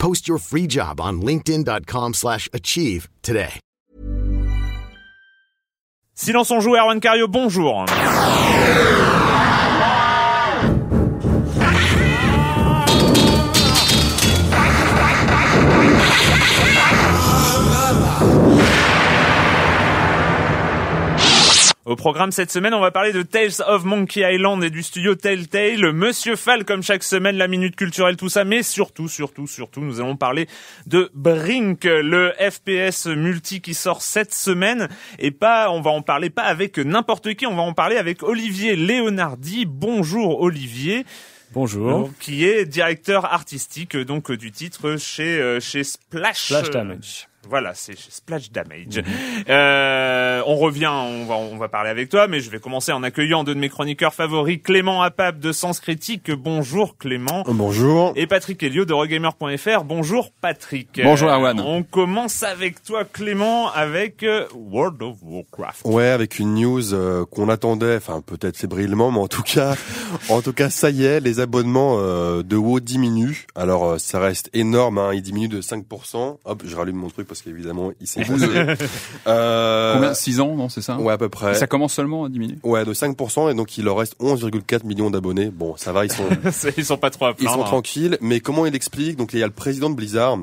[0.00, 3.60] Post your free job on linkedin.com/achieve slash achieve today.
[6.14, 7.86] Silence on joue, Erwan Cario, bonjour.
[21.90, 25.16] Au programme cette semaine, on va parler de Tales of Monkey Island et du studio
[25.16, 29.80] Telltale, Monsieur Fall comme chaque semaine, la minute culturelle, tout ça, mais surtout, surtout, surtout,
[29.80, 30.46] nous allons parler
[30.86, 36.30] de Brink, le FPS multi qui sort cette semaine et pas, on va en parler
[36.30, 39.66] pas avec n'importe qui, on va en parler avec Olivier Leonardi.
[39.66, 41.04] Bonjour Olivier.
[41.50, 41.90] Bonjour.
[41.90, 46.44] Donc, qui est directeur artistique donc du titre chez euh, chez Splash.
[46.44, 47.29] Splash Damage.
[47.48, 49.02] Voilà, c'est Splash Damage.
[49.48, 53.02] Euh, on revient, on va on va parler avec toi, mais je vais commencer en
[53.02, 56.30] accueillant deux de mes chroniqueurs favoris, Clément Apap de Sens Critique.
[56.30, 57.42] Bonjour Clément.
[57.48, 58.12] Bonjour.
[58.16, 59.84] Et Patrick Helio de Regamer.fr.
[59.84, 61.00] Bonjour Patrick.
[61.02, 61.60] Bonjour, Euh, Erwan.
[61.60, 65.86] on commence avec toi Clément avec euh, World of Warcraft.
[65.86, 69.74] Ouais, avec une news euh, qu'on attendait, enfin peut-être fébrilement, mais en tout cas,
[70.28, 73.46] en tout cas, ça y est, les abonnements euh, de WoW diminuent.
[73.54, 76.36] Alors euh, ça reste énorme, hein, ils diminuent de 5%.
[76.44, 78.44] Hop, je rallume mon truc parce qu'évidemment, il s'est passé.
[79.28, 80.14] euh, Combien?
[80.14, 80.98] 6 ans, non, c'est ça?
[80.98, 81.54] Ouais, à peu près.
[81.54, 82.58] Ça commence seulement à diminuer?
[82.64, 85.50] Ouais, de 5%, et donc il leur reste 11,4 millions d'abonnés.
[85.50, 86.24] Bon, ça va, ils sont,
[86.76, 87.54] Ils sont pas trop à ils plaindre.
[87.58, 87.66] sont hein.
[87.66, 88.18] tranquilles.
[88.20, 89.16] Mais comment il explique?
[89.16, 90.38] Donc il y a le président de Blizzard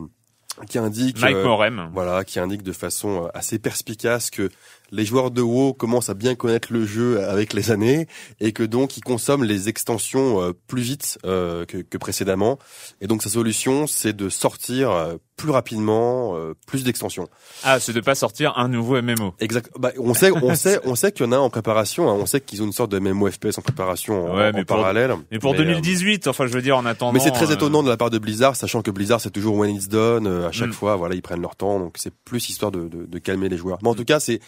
[0.70, 1.90] qui indique, Mike euh, Morem.
[1.94, 4.50] voilà, qui indique de façon euh, assez perspicace que
[4.92, 8.08] les joueurs de WoW commencent à bien connaître le jeu avec les années
[8.40, 12.58] et que donc ils consomment les extensions euh, plus vite euh, que, précédemment.
[13.02, 17.30] Et donc sa solution, c'est de sortir plus rapidement, euh, plus d'extensions.
[17.64, 19.36] Ah, c'est de pas sortir un nouveau MMO.
[19.40, 19.70] Exact.
[19.78, 22.10] Bah, on sait, on sait, on sait qu'il y en a en préparation.
[22.10, 22.14] hein.
[22.20, 24.66] On sait qu'ils ont une sorte de MMO FPS en préparation en, Ouais, en mais
[24.66, 25.14] pour- parallèle.
[25.32, 27.14] Mais pour Mais, euh, 2018, enfin je veux dire en attendant.
[27.14, 29.56] mais c'est très euh, étonnant de la part de Blizzard, sachant que Blizzard c'est toujours
[29.56, 30.26] when it's done.
[30.26, 30.74] euh, à chaque Mm.
[30.74, 33.58] fois, voilà, ils prennent leur temps, donc c'est plus histoire de, de, de calmer les
[33.58, 33.78] joueurs.
[33.84, 34.40] Mais en tout cas, c'est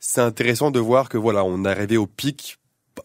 [0.00, 2.58] c'est intéressant de voir que voilà, on est arrivé au pic,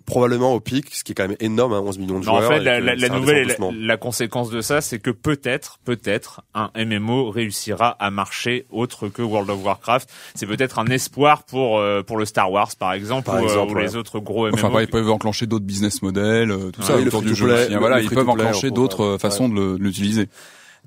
[0.05, 2.37] probablement au pic, ce qui est quand même énorme, hein, 11 millions de Non, en
[2.41, 2.49] joueurs.
[2.53, 6.69] fait, et la, la- la nouvelle, la, conséquence de ça, c'est que peut-être, peut-être, un
[6.75, 10.09] MMO réussira à marcher autre que World of Warcraft.
[10.35, 13.43] C'est peut-être un espoir pour euh, pour le Star Wars, par exemple, Par ou, euh,
[13.43, 13.83] exemple, ou ouais.
[13.83, 14.53] les autres gros MMO.
[14.55, 17.49] Enfin, voilà, ils peuvent enclencher d'autres business models, euh, tout Ah ça autour du jeu.
[17.51, 19.19] hein, le- voilà, le ils peuvent enclencher d'autres euh, ouais.
[19.19, 20.27] façons de l'utiliser.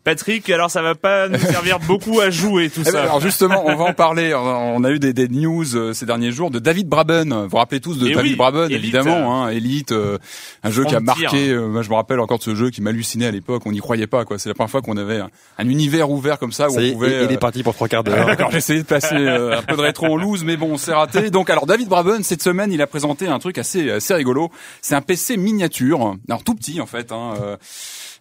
[0.04, 3.02] Patrick, alors ça va pas nous servir beaucoup à jouer tout Eh ben, ça.
[3.02, 4.34] alors justement, on va en parler.
[4.34, 7.32] On a eu des, des news euh, ces derniers jours de David Braben.
[7.32, 8.78] Vous vous rappelez tous de Eh David oui, Braben, Elite.
[8.78, 10.18] évidemment, hein, Elite, euh,
[10.64, 11.50] un jeu qui a marqué.
[11.50, 13.62] euh, moi, je me rappelle encore de ce jeu qui m'hallucinait à l'époque.
[13.64, 14.24] On n'y croyait pas.
[14.24, 14.38] quoi.
[14.38, 16.82] C'est la première fois qu'on avait un, un univers ouvert comme ça où Ça on
[16.82, 17.06] est, pouvait.
[17.08, 18.26] il, il euh, est parti pour trois quarts d'heure.
[18.26, 20.92] D'accord, j'ai essayé de passer euh, un peu de rétro en loose, mais bon, c'est
[20.92, 21.30] raté.
[21.30, 24.50] Donc, alors David Braben, cette semaine, il a présenté un truc assez assez rigolo.
[24.80, 27.34] C'est un PC miniature, alors tout petit en fait, hein,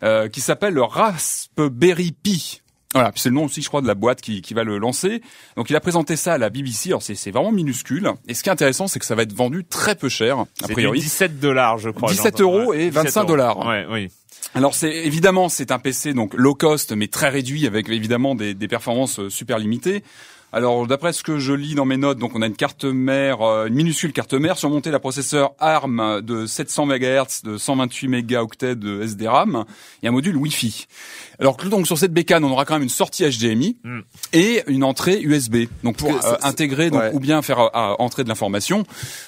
[0.04, 2.62] euh, qui s'appelle le Raspberry Pi.
[2.94, 5.22] Voilà, c'est le nom aussi, je crois, de la boîte qui, qui va le lancer.
[5.56, 6.90] Donc, il a présenté ça à la BBC.
[6.90, 8.12] Alors, c'est c'est vraiment minuscule.
[8.28, 10.68] Et ce qui est intéressant, c'est que ça va être vendu très peu cher, a
[10.68, 11.00] priori.
[11.00, 12.10] 17 dollars, je crois.
[12.10, 12.44] 17 j'entends.
[12.52, 13.28] euros et 17 25 euros.
[13.30, 13.66] dollars.
[13.66, 14.10] Ouais, oui.
[14.56, 18.54] Alors c'est évidemment c'est un PC donc low cost mais très réduit avec évidemment des,
[18.54, 20.04] des performances euh, super limitées.
[20.54, 23.42] Alors d'après ce que je lis dans mes notes, donc on a une carte mère,
[23.42, 28.76] euh, une minuscule carte mère surmontée d'un processeur ARM de 700 MHz, de 128 mégaoctets
[28.76, 29.64] de SDRAM
[30.04, 30.88] et un module Wi-Fi.
[31.40, 34.00] Alors que donc sur cette bécane, on aura quand même une sortie HDMI Mm.
[34.34, 35.68] et une entrée USB.
[35.84, 37.12] Donc pour euh, intégrer donc ouais.
[37.14, 38.84] ou bien faire euh, entrer de l'information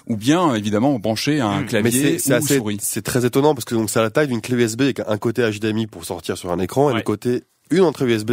[0.07, 1.61] ou bien évidemment brancher un Mm.
[1.61, 2.77] Mais clavier ou assez, souris.
[2.81, 5.17] c'est très étonnant parce que donc c'est à la taille d'une clé USB avec un
[5.17, 8.31] côté HDMI pour sortir sur un écran et le côté une entrée USB.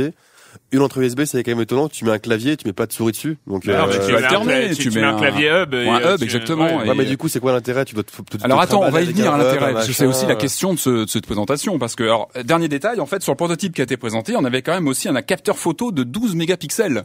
[0.73, 1.89] Une entrée USB, c'est quand même étonnant.
[1.89, 3.39] Tu mets un clavier, tu mets pas de souris dessus.
[3.47, 5.75] Donc, Alors, mais tu tu, alterner, tu, mets un un- clavier hub.
[5.75, 6.95] et, un euh, hub, exactement, ouais.
[6.95, 7.85] Mais du coup, c'est quoi l'intérêt?
[7.85, 9.87] Tu dois te, te- te Alors attends, on va y venir à l'intérêt, un parce
[9.89, 13.01] que c'est aussi la question de, ce- de cette présentation, parce que alors dernier détail,
[13.01, 15.23] en fait, sur le prototype qui a été présenté, on avait quand même aussi un,
[15.23, 17.05] capteur photo de 12 mégapixels.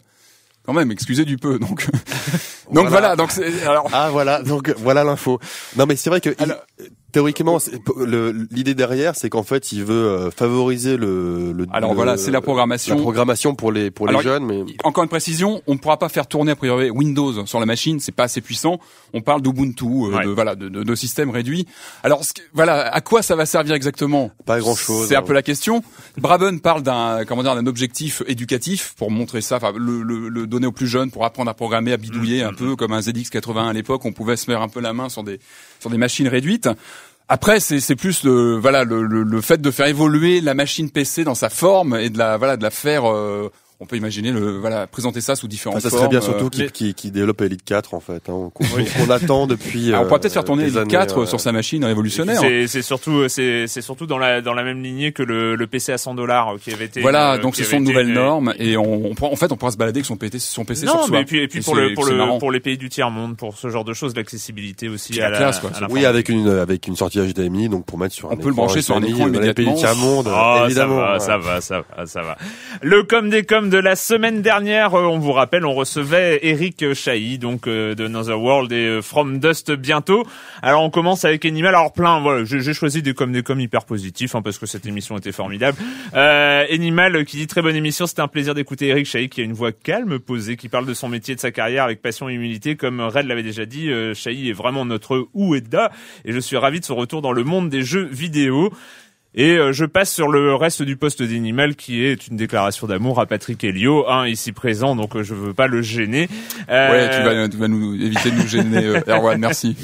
[0.65, 1.59] Quand même, excusez du peu.
[1.59, 1.86] Donc,
[2.71, 2.89] donc Voilà.
[2.89, 3.15] voilà.
[3.15, 5.39] Donc c'est- alors Ah voilà, donc voilà l'info.
[5.77, 6.56] Non mais c'est vrai que il-
[7.16, 7.60] théoriquement,
[8.52, 11.54] l'idée derrière, c'est qu'en fait, il veut euh, favoriser le.
[11.54, 12.96] le Alors le- voilà, c'est la programmation.
[12.96, 15.98] La programmation pour les pour Alors, les jeunes, mais encore une précision, on ne pourra
[15.98, 18.80] pas faire tourner a priori Windows sur la machine, c'est pas assez puissant.
[19.14, 20.26] On parle d'Ubuntu, euh, Ouais.
[20.26, 21.66] de voilà, de, de, de systèmes réduits.
[22.04, 24.32] Alors ce que- voilà, à quoi ça va servir exactement?
[24.46, 25.08] Pas grand chose.
[25.08, 25.84] C'est un peu la question.
[26.18, 30.48] Braben parle d'un comment dire d'un objectif éducatif pour montrer ça, enfin le, le, le
[30.48, 33.70] donner aux plus jeunes pour apprendre à programmer, à bidouiller un peu comme un ZX81
[33.70, 34.04] à l'époque.
[34.04, 35.40] On pouvait se mettre un peu la main sur des
[35.80, 36.68] sur des machines réduites.
[37.27, 41.24] Après, c'est plus le voilà le, le, le fait de faire évoluer la machine PC
[41.24, 43.12] dans sa forme et de la voilà de la faire.
[43.12, 43.50] euh,
[43.80, 46.01] on peut imaginer le voilà présenter ça sous différentes Enfin, ça formes.
[46.04, 48.63] serait bien euh, surtout qu'il mais- qu'il- qu'il développe Elite 4 en fait, hein, qu'on
[48.63, 49.89] qu'on attend depuis.
[49.89, 52.39] alors, on euh, pourrait peut-être faire tourner Elite années, 4 euh, sur sa machine révolutionnaire.
[52.39, 55.68] C'est c'est surtout c'est c'est surtout dans la dans la même lignée que le, le
[55.68, 58.07] PC à 100 dollars qui avait été Voilà, euh, donc qui ce sont de nouvelles
[58.07, 60.39] une- normes et on, on pourra- en fait on pourra se balader avec son PC,
[60.39, 61.10] son PC non, sur soi.
[61.18, 63.12] mais et puis, et puis Et pour le pour le pour les pays du tiers
[63.12, 65.71] monde, pour ce genre de choses, l'accessibilité aussi à la la, classe, quoi.
[65.75, 68.38] à la Oui, avec une avec une sortie HDMI, donc pour mettre sur un On
[68.38, 69.75] peut le brancher sur un écran dans les pays du immédiatement.
[69.75, 71.19] tiers monde, Oh, évidemment.
[71.19, 72.38] Ça va, ça va, ça va, ça va.
[72.81, 76.94] Le com des com de la semaine dernière, euh, on vous rappelle, on recevait Eric
[76.94, 80.26] Chahi, donc euh, de Another World et euh, From Dust bientôt.
[80.62, 81.76] Alors on commence avec Animal.
[81.76, 84.86] Alors plein, voilà, j'ai choisi des com des com hyper positifs hein, parce que cette
[84.86, 85.78] émission était formidable.
[86.14, 89.42] Euh, Animal euh, qui dit très bonne émission, c'était un plaisir d'écouter Eric Chahi qui
[89.42, 92.30] a une voix calme, posée, qui parle de son métier, de sa carrière avec passion
[92.30, 92.76] et humilité.
[92.76, 95.92] Comme Red l'avait déjà dit, euh, Chahi est vraiment notre Ueda
[96.26, 98.72] et je suis ravi de son retour dans le monde des jeux vidéo.
[99.38, 103.20] Et euh, je passe sur le reste du poste d'Animal qui est une déclaration d'amour
[103.20, 106.30] à Patrick Helio, hein, ici présent, donc euh, je veux pas le gêner.
[106.70, 109.76] Euh, Ouais, tu vas, tu vas nous éviter de nous gêner, euh, Erwan, merci.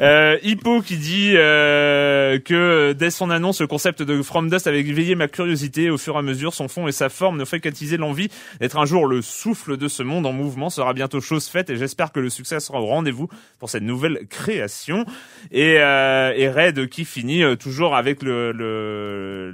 [0.00, 4.80] euh, Hippo qui dit euh, que dès son annonce, le concept de From Dust avait
[4.80, 5.88] éveillé ma curiosité.
[5.90, 8.28] Au fur et à mesure, son fond et sa forme ne fait qu'attiser l'envie
[8.60, 10.68] d'être un jour le souffle de ce monde en mouvement.
[10.68, 13.28] Sera bientôt chose faite et j'espère que le succès sera au rendez-vous
[13.60, 15.04] pour cette nouvelle création.
[15.52, 18.95] Et, euh, et Red qui finit toujours avec le, le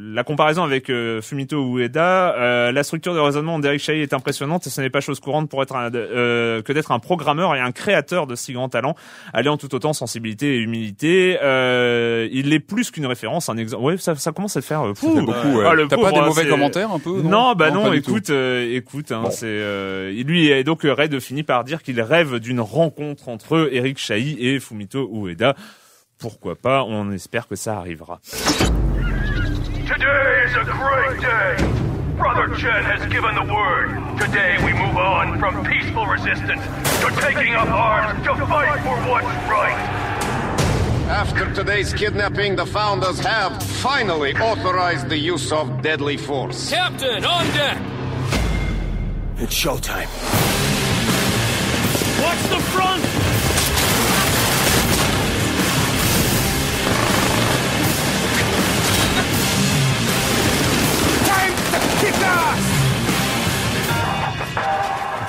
[0.00, 2.34] la comparaison avec euh, Fumito Ueda.
[2.36, 5.48] Euh, la structure de raisonnement d'Eric Chahi est impressionnante et ce n'est pas chose courante
[5.48, 8.94] pour être un, euh, que d'être un programmeur et un créateur de si grands talents
[9.32, 11.38] alliant tout autant sensibilité et humilité.
[11.42, 13.82] Euh, il est plus qu'une référence, un exemple.
[13.84, 14.82] Ouais, ça, ça commence à faire.
[14.82, 15.22] euh, Ça fait fou.
[15.24, 15.58] beaucoup.
[15.58, 15.64] ouais.
[15.66, 19.12] Ah, T'as pas des hein, mauvais commentaires un peu Non, bah non, écoute, euh, écoute,
[19.12, 19.30] hein, Bon.
[19.30, 23.68] c'est euh, lui et donc euh, Red finit par dire qu'il rêve d'une rencontre entre
[23.72, 25.54] Eric Chahi et Fumito Ueda.
[26.18, 28.20] Pourquoi pas On espère que ça arrivera.
[29.87, 31.56] Today is a great day.
[32.17, 33.88] Brother Chen has given the word.
[34.17, 36.62] Today we move on from peaceful resistance
[37.00, 39.75] to taking up arms to fight for what's right.
[41.08, 46.70] After today's kidnapping, the founders have finally authorized the use of deadly force.
[46.70, 47.82] Captain, on deck!
[49.39, 50.06] It's showtime.
[52.22, 53.51] Watch the front!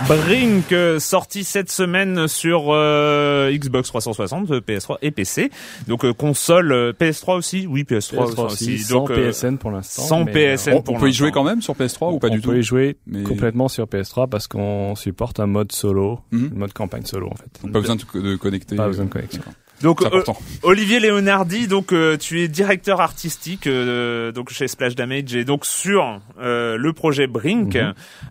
[0.08, 5.50] Brink, euh, sorti cette semaine sur euh, Xbox 360, euh, PS3 et PC.
[5.88, 8.66] Donc euh, console euh, PS3 aussi, oui PS3, PS3 aussi.
[8.76, 10.02] aussi, sans Donc euh, PSN pour l'instant.
[10.04, 12.28] sans euh, PSN On, pour on peut y jouer quand même sur PS3 ou pas
[12.28, 12.50] on du tout?
[12.50, 16.74] peut y jouer Mais- complètement sur PS3 parce qu'on supporte un mode solo, un mode
[16.74, 17.72] campagne solo en fait.
[17.72, 18.76] Pas besoin de, de connecter.
[18.76, 19.42] Pas besoin de connexion.
[19.82, 20.22] Donc euh.
[20.64, 25.66] Olivier Leonardi, donc euh, tu es directeur artistique euh, donc chez Splash Damage et donc
[25.66, 27.78] sur euh, le projet Brink.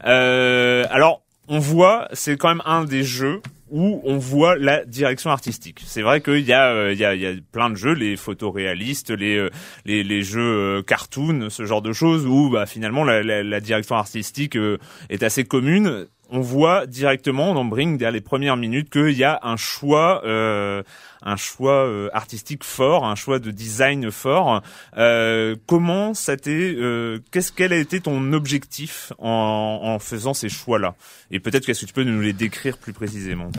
[0.06, 5.30] Euh, alors on voit, c'est quand même un des jeux où on voit la direction
[5.30, 5.82] artistique.
[5.84, 8.16] C'est vrai qu'il y a euh, il y a y a plein de jeux, les
[8.16, 9.50] photos réalistes, les euh,
[9.84, 10.40] les, les jeux
[10.78, 14.78] euh, cartoon, ce genre de choses où bah finalement la, la, la direction artistique euh,
[15.10, 16.06] est assez commune.
[16.32, 20.82] On voit directement dans Bring, dès les premières minutes, qu'il y a un choix, euh,
[21.20, 24.62] un choix euh, artistique fort, un choix de design fort.
[24.96, 30.48] Euh, comment ça t'est, euh, qu'est-ce quel a été ton objectif en, en faisant ces
[30.48, 30.94] choix-là?
[31.30, 33.50] Et peut-être qu'est-ce que tu peux nous les décrire plus précisément?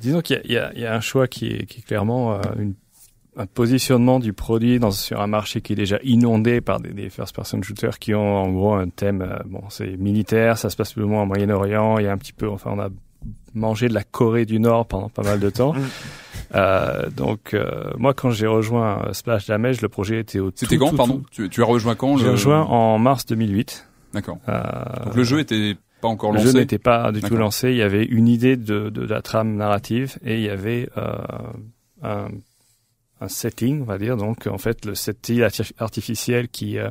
[0.00, 2.74] Disons qu'il y, y, y a, un choix qui est, qui est clairement euh, une
[3.36, 7.08] un positionnement du produit dans, sur un marché qui est déjà inondé par des, des
[7.10, 10.92] first-person shooters qui ont en gros un thème, euh, bon, c'est militaire, ça se passe
[10.92, 12.88] plus ou moins au Moyen-Orient, il y a un petit peu, enfin, on a
[13.54, 15.74] mangé de la Corée du Nord pendant pas mal de temps.
[16.52, 16.56] Mm.
[16.56, 20.78] euh, donc, euh, moi, quand j'ai rejoint euh, Splash Damage, le projet était au C'était
[20.78, 22.32] quand, tout, pardon tout- tu, tu as rejoint quand J'ai le...
[22.32, 23.86] rejoint en mars 2008.
[24.14, 24.38] D'accord.
[24.48, 24.60] Euh,
[25.04, 26.50] Donc le jeu était pas encore le lancé.
[26.50, 27.70] jeu n'était pas du tout lancé.
[27.70, 31.12] Il y avait une idée de, de, la trame narrative et il y avait euh,
[32.02, 32.28] un,
[33.20, 34.16] un setting, on va dire.
[34.16, 36.90] Donc en fait, le cette île arti- artificielle qui euh,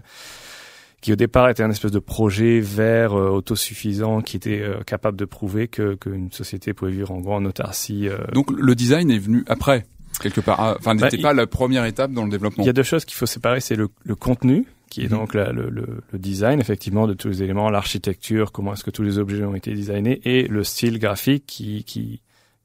[1.02, 5.18] qui au départ était un espèce de projet vert euh, autosuffisant qui était euh, capable
[5.18, 8.08] de prouver que qu'une société pouvait vivre en en autarcie.
[8.10, 8.18] euh.
[8.34, 9.86] Donc le design est venu après
[10.22, 10.60] quelque part.
[10.60, 12.64] Ah, Enfin, Bah, n'était il- pas la première étape dans le développement.
[12.64, 15.10] Il y a deux choses qu'il faut séparer, c'est le, le contenu, qui est Mhm.
[15.18, 18.92] donc la- le, le, le design effectivement de tous les éléments, l'architecture, comment est-ce que
[18.92, 22.20] tous les objets ont été designés, et le style graphique qui qui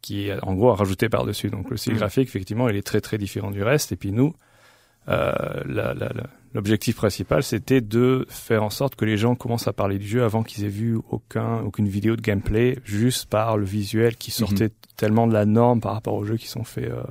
[0.05, 1.49] qui est en gros à rajouter par dessus.
[1.51, 1.99] Donc le style Mhm.
[2.01, 3.91] graphique effectivement, il est très très différent du reste.
[3.93, 4.35] Et puis nous,
[5.09, 5.33] euh,
[6.55, 10.23] l'objectif principal, c'était de faire en sorte que les gens commencent à parler du jeu
[10.25, 14.71] avant qu'ils aient vu aucun aucune vidéo de gameplay, juste par le visuel qui sortait
[14.97, 16.91] tellement de la norme par rapport aux jeux qui sont faits.
[16.91, 17.03] euh,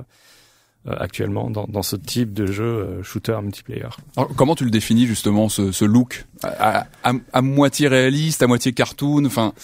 [0.86, 3.86] euh, actuellement dans, dans ce type de jeu euh, shooter multiplayer.
[4.18, 6.26] Alors, comment tu le définis justement ce, ce look?
[6.42, 9.54] À, à- à- à moitié réaliste, à moitié cartoon Enfin,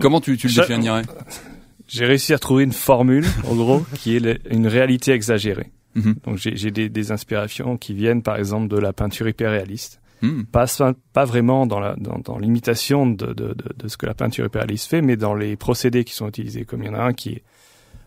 [0.00, 1.02] comment tu, tu le définirais?
[1.88, 5.70] J'ai réussi à trouver une formule, en gros, qui est le- une réalité exagérée.
[5.94, 6.16] Mhm.
[6.24, 10.00] Donc j'ai des, des inspirations qui viennent par exemple de la peinture hyper réaliste.
[10.22, 10.44] Hmm.
[10.44, 10.66] Pas,
[11.12, 14.46] pas vraiment dans la dans, dans l'imitation de, de, de, de ce que la peinture
[14.46, 16.64] hyper réaliste fait, mais dans les procédés qui sont utilisés.
[16.64, 17.42] Comme il y en a un qui est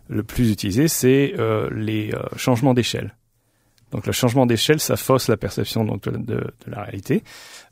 [0.08, 3.16] le plus utilisé, c'est euh, les euh, changements d'échelle.
[3.92, 7.24] Donc le changement d'échelle, ça fausse la perception donc, de, de, de la réalité.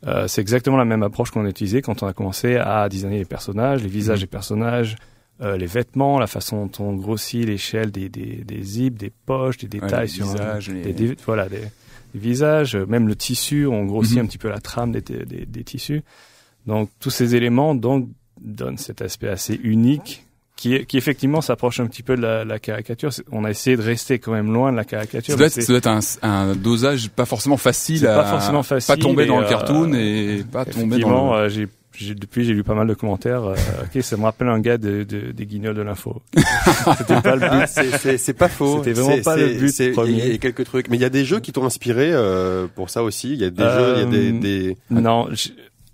[0.05, 3.17] Euh, c'est exactement la même approche qu'on a utilisée quand on a commencé à designer
[3.19, 4.23] les personnages, les visages Mhm.
[4.23, 4.95] des personnages,
[5.41, 9.57] euh, les vêtements, la façon dont on grossit l'échelle des, des, des zips, des poches,
[9.57, 12.85] des Ouais, détails les sur un- visages, les- des, des- voilà, des, des visages, euh,
[12.87, 14.23] même le tissu, on grossit Mhm.
[14.23, 16.01] un petit peu la trame des, des, des tissus.
[16.65, 18.09] Donc tous ces éléments donc
[18.41, 20.23] donnent cet aspect assez unique
[20.55, 23.11] qui, qui effectivement s'approche un petit peu de la, la caricature.
[23.31, 25.33] On a essayé de rester quand même loin de la caricature.
[25.33, 28.63] Ça doit être, ça doit être un, un dosage pas forcément facile à pas forcément
[28.63, 31.41] facile, pas tomber dans le cartoon euh, et pas tomber dans le...
[31.43, 31.67] euh, j'ai,
[32.13, 33.43] depuis j'ai lu pas mal de commentaires.
[33.43, 33.55] euh,
[33.95, 36.21] ok, ça me rappelle un gars de, de- des Guignols de l'info.
[36.97, 37.47] C'était pas le but.
[37.51, 38.77] Ah, c'est- pas faux.
[38.83, 41.09] C'était vraiment pas le but Il y, a- y quelques trucs, mais il y a
[41.09, 43.33] des jeux qui t'ont inspiré euh, pour ça aussi.
[43.33, 44.77] Il y a des jeux, il y a des, Euh, des...
[44.89, 45.49] Non, je-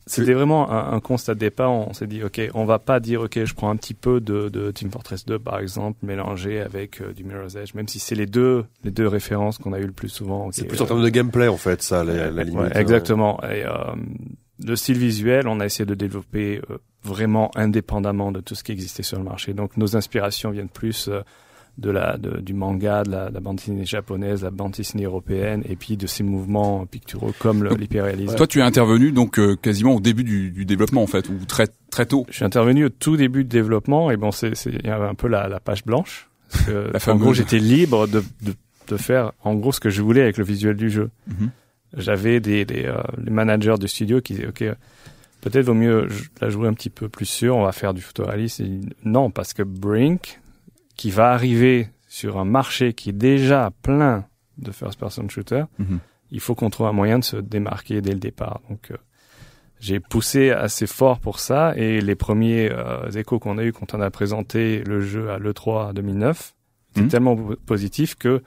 [0.06, 1.72] c'était vraiment un, un constat de départ.
[1.72, 4.50] On s'est dit, ok, on va pas dire, ok, je prends un petit peu de,
[4.50, 8.16] de Team Fortress 2 par exemple, mélangé avec euh, du Mirror's Edge, même si c'est
[8.16, 10.50] les deux les deux références qu'on a eu le plus souvent.
[10.52, 12.54] c'est plus en euh, termes de gameplay en fait, ça, la, limite.
[12.54, 12.80] ouais, hein.
[12.82, 13.40] exactement.
[13.44, 13.72] Et euh,
[14.64, 18.72] le style visuel, on a essayé de développer euh, vraiment indépendamment de tout ce qui
[18.72, 19.54] existait sur le marché.
[19.54, 21.22] Donc nos inspirations viennent plus euh,
[21.80, 25.06] de la de- du manga, de la, de la bande dessinée japonaise, la bande dessinée
[25.06, 28.36] européenne, et puis de ces mouvements picturaux comme l'hyperréalisme.
[28.36, 31.46] Toi, tu es intervenu donc euh, quasiment au début du, du développement en fait, ou
[31.48, 32.26] très très tôt.
[32.30, 35.08] Je suis intervenu au tout début de développement et bon, c'est, c'est, il y avait
[35.08, 36.30] un peu la, la page blanche.
[36.52, 38.54] Parce que, La en gros, j'étais libre de, de,
[38.90, 41.10] de faire en gros ce que je voulais avec le visuel du jeu.
[41.28, 41.50] Mhm.
[41.96, 44.64] J'avais des, des euh, les managers du studio qui disaient, ok,
[45.42, 46.08] peut-être vaut mieux
[46.42, 48.64] la jouer un petit peu plus sûr, on va faire du photoréalisme.
[48.64, 50.40] Et Non, parce que Brink,
[50.96, 54.26] qui va arriver sur un marché qui est déjà plein
[54.58, 56.00] de first-person shooter, Mhm.
[56.32, 58.62] il faut qu'on trouve un moyen de se démarquer dès le départ.
[58.70, 58.98] Donc, euh,
[59.80, 63.94] j'ai poussé assez fort pour ça et les premiers euh, échos qu'on a eu quand
[63.94, 66.54] on a présenté le jeu à l'E3 2009,
[66.90, 67.08] c'était Mhm.
[67.10, 68.42] tellement po- positif que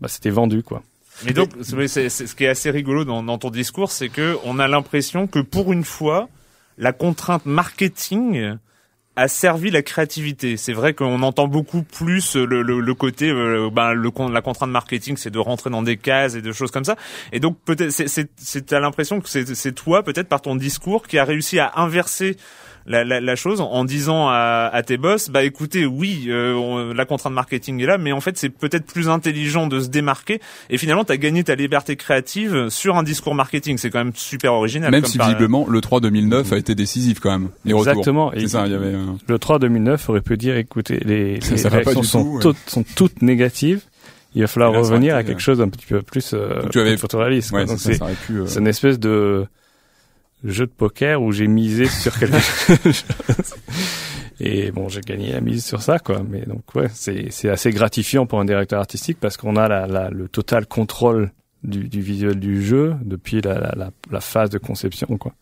[0.00, 0.82] bah, c'était vendu quoi.
[1.24, 5.26] Mais donc, ce qui est assez rigolo dans, ton discours, c'est que on a l'impression
[5.26, 6.28] que pour une fois,
[6.76, 8.56] la contrainte marketing
[9.16, 10.56] a servi la créativité.
[10.56, 15.40] C'est vrai qu'on entend beaucoup plus le, côté, euh, ben, la contrainte marketing, c'est de
[15.40, 16.94] rentrer dans des cases et de choses comme ça.
[17.32, 21.18] Et donc peut-être, c'est, c'est, l'impression que c'est, c'est toi, peut-être par ton discours, qui
[21.18, 22.36] a réussi à inverser
[22.88, 26.92] la, la, la chose en disant à, à tes boss, bah écoutez, oui, euh, on-
[26.94, 30.40] la contrainte marketing est là, mais en fait c'est peut-être plus intelligent de se démarquer.
[30.70, 33.78] Et finalement, t'as gagné ta liberté créative sur un discours marketing.
[33.78, 34.90] C'est quand même super original.
[34.90, 37.50] Même euh, comme si par- visiblement le 3 2009 a été décisif quand même.
[37.64, 37.88] Les retours.
[37.92, 38.32] Exactement.
[38.32, 38.94] Et C'est ça, il y avait.
[38.94, 42.30] un- Le 3 2009 aurait pu dire, écoutez, les, Ça, les ça réactions sont, tout,
[42.36, 42.42] ouais.
[42.42, 43.82] toutes, sont toutes négatives.
[44.34, 46.80] Il va falloir Et revenir à quelque chose d'un petit peu plus euh, Donc, tu
[46.80, 47.50] avais- plus photoréaliste.
[47.50, 47.60] quoi.
[47.60, 48.34] Ouais, Donc ça, c'est ça aurait pu.
[48.40, 49.46] euh, c'est une espèce de
[50.44, 53.04] jeu de poker où j'ai misé sur quelque chose.
[54.40, 56.22] Et bon, j'ai gagné la mise sur ça, quoi.
[56.28, 59.86] Mais donc, ouais, c'est, c'est assez gratifiant pour un directeur artistique parce qu'on a la,
[59.86, 61.32] la, le total contrôle
[61.64, 65.32] du, du visuel du jeu depuis la, la, la, phase de conception, quoi.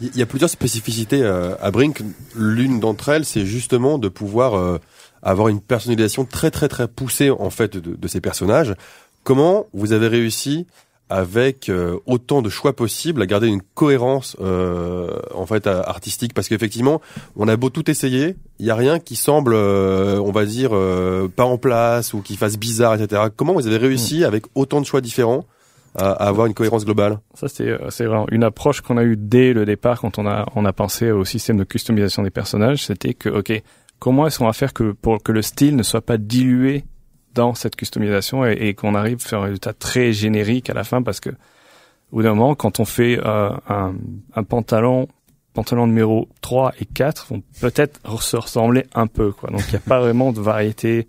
[0.00, 2.02] Il y a plusieurs spécificités euh, à Brink.
[2.34, 4.78] L'une d'entre elles, c'est justement de pouvoir euh,
[5.22, 8.74] avoir une personnalisation très très très poussée en fait de, de ces personnages.
[9.22, 10.66] Comment vous avez réussi
[11.12, 16.34] avec euh, autant de choix possibles à garder une cohérence euh, en fait à- artistique.
[16.34, 17.00] Parce qu'effectivement
[17.36, 20.70] on a beau tout essayer il y a rien qui semble euh, on va dire
[20.72, 24.80] euh, pas en place ou qui fasse bizarre etc comment vous avez réussi avec autant
[24.80, 25.44] de choix différents
[25.94, 27.18] à, à avoir une cohérence globale?
[27.34, 30.26] Ça, c'est, euh, c'est vraiment une approche qu'on a eue dès le départ quand on
[30.26, 32.86] a, on a pensé au système de customisation des personnages.
[32.86, 33.52] C'était que, OK,
[33.98, 36.84] comment est-ce qu'on va faire que, pour que le style ne soit pas dilué
[37.34, 40.84] dans cette customisation et, et qu'on arrive à faire un résultat très générique à la
[40.84, 43.94] fin parce que, au bout d'un moment, quand on fait euh, un,
[44.34, 45.08] un pantalon,
[45.54, 49.50] pantalon numéro 3 et 4 vont peut-être se ressembler un peu, quoi.
[49.50, 51.08] Donc, il n'y a pas vraiment de variété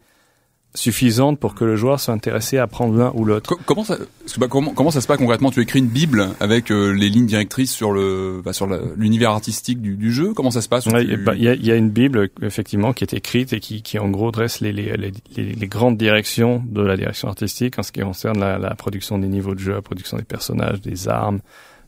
[0.76, 3.48] suffisante pour que le joueur soit intéressé à prendre l'un ou l'autre.
[3.56, 3.98] Co- comment ça,
[4.38, 5.52] bah, comment, comment ça se passe concrètement?
[5.52, 9.82] Tu écris une bible avec euh, les lignes directrices sur le, bah, sur l'univers artistique
[9.82, 10.34] du, du jeu?
[10.34, 10.88] Comment ça se passe?
[10.88, 13.14] Ouais, Tu- et bah, Il y, a, il y a une bible effectivement qui est
[13.14, 16.82] écrite et qui, qui en gros dresse les, les, les, les- les grandes directions de
[16.82, 19.82] la direction artistique en ce qui concerne la, la production des niveaux de jeu, la
[19.84, 21.40] production des personnages, des armes.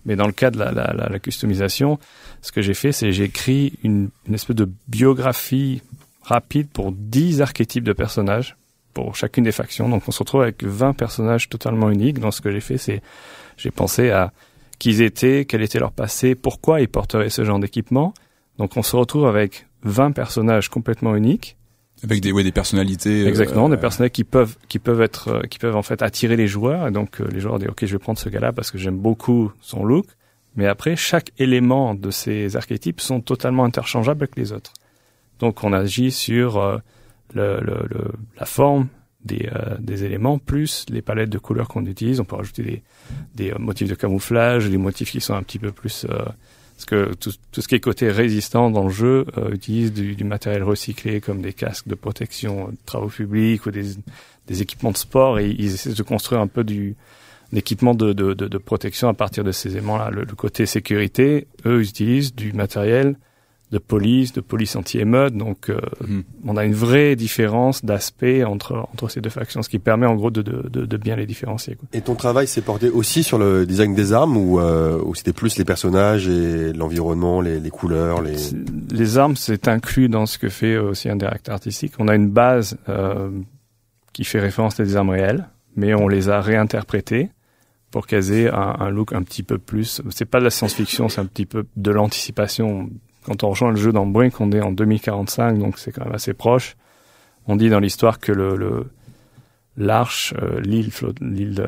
[0.05, 1.97] Mais dans le cas de la, la, la, la customisation,
[2.43, 5.81] ce que j'ai fait, c'est j'ai écrit une, une espèce de biographie
[6.21, 8.55] rapide pour 10 archétypes de personnages
[8.95, 9.87] pour chacune des factions.
[9.87, 12.17] Donc on se retrouve avec 20 personnages totalement uniques.
[12.19, 13.03] Donc ce que j'ai fait, c'est
[13.57, 14.31] j'ai pensé à
[14.79, 18.13] qui ils étaient, quel était leur passé, pourquoi ils porteraient ce genre d'équipement.
[18.57, 21.57] Donc on se retrouve avec 20 personnages complètement uniques.
[22.03, 23.23] avec des, ouais, des personnalités.
[23.23, 26.35] euh, Exactement, des personnages qui peuvent qui peuvent être euh, qui peuvent en fait attirer
[26.37, 28.71] les joueurs et donc euh, les joueurs disent OK, je vais prendre ce gars-là parce
[28.71, 30.07] que j'aime beaucoup son look.
[30.55, 34.71] Mais après chaque élément de ces archétypes sont totalement interchangeables avec les autres.
[35.39, 36.77] Donc on agit sur euh,
[37.33, 38.87] le, le, le- la forme
[39.23, 42.19] des, euh, des éléments plus les palettes de couleurs qu'on utilise.
[42.19, 42.83] On peut rajouter des,
[43.35, 46.25] des euh, motifs de camouflage, des motifs qui sont un petit peu plus euh,
[46.75, 50.15] parce que tout, tout ce qui est côté résistant dans le jeu euh, utilise du,
[50.15, 53.85] du matériel recyclé comme des casques de protection de travaux publics ou des,
[54.47, 56.95] des équipements de sport et ils essaient de construire un peu du
[57.53, 60.09] d'équipement de, de, de, de protection à partir de ces éléments-là.
[60.09, 63.15] Le, le côté sécurité, eux, ils utilisent du matériel
[63.71, 65.35] de police, de police anti-émeute.
[65.35, 66.23] Donc, euh, Mhm.
[66.45, 70.15] on a une vraie différence d'aspect entre, entre ces deux factions, ce qui permet en
[70.15, 71.75] gros de, de, de, de bien les différencier.
[71.75, 71.87] Quoi.
[71.93, 75.33] et ton travail s'est porté aussi sur le design des armes ou, euh, ou c'était
[75.33, 78.35] plus les personnages et l'environnement les, les couleurs les
[78.91, 81.93] Les armes, c'est inclus dans ce que fait aussi un directeur artistique.
[81.99, 83.29] On a une base euh,
[84.13, 87.29] qui fait référence à des armes réelles, mais on les a réinterprétées
[87.91, 90.01] pour aient un, un look un petit peu plus.
[90.09, 92.89] C'est pas de la science-fiction, c'est un petit peu de l'anticipation.
[93.25, 96.13] Quand on rejoint le jeu dans Brink, on est en 2045, donc c'est quand même
[96.15, 96.75] assez proche.
[97.47, 98.85] On dit dans l'histoire que le,
[99.77, 100.91] l'arche, euh, l'île,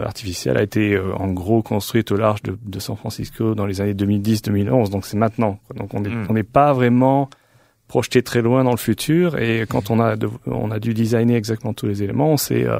[0.03, 3.81] artificielle a été euh, en gros construite au large de, de San Francisco dans les
[3.81, 5.59] années 2010-2011, donc c'est maintenant.
[5.67, 5.75] quoi.
[5.75, 6.27] Donc on n'est Mm.
[6.29, 7.29] on n'est pas vraiment
[7.87, 11.35] projeté très loin dans le futur et quand on a de- on a dû designer
[11.35, 12.79] exactement tous les éléments, on s'est euh,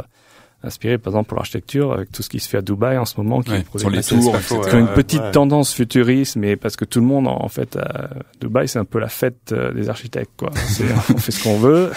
[0.63, 3.15] inspiré par exemple pour l'architecture avec tout ce qui se fait à Dubaï en ce
[3.17, 5.31] moment qui Ouais, est sur les tours, qui ont une petite ouais.
[5.31, 8.09] tendance futuriste, mais parce que tout le monde, en fait, à
[8.41, 10.49] Dubaï, c'est un peu la fête euh, des architectes, quoi.
[11.13, 11.91] On fait ce qu'on veut.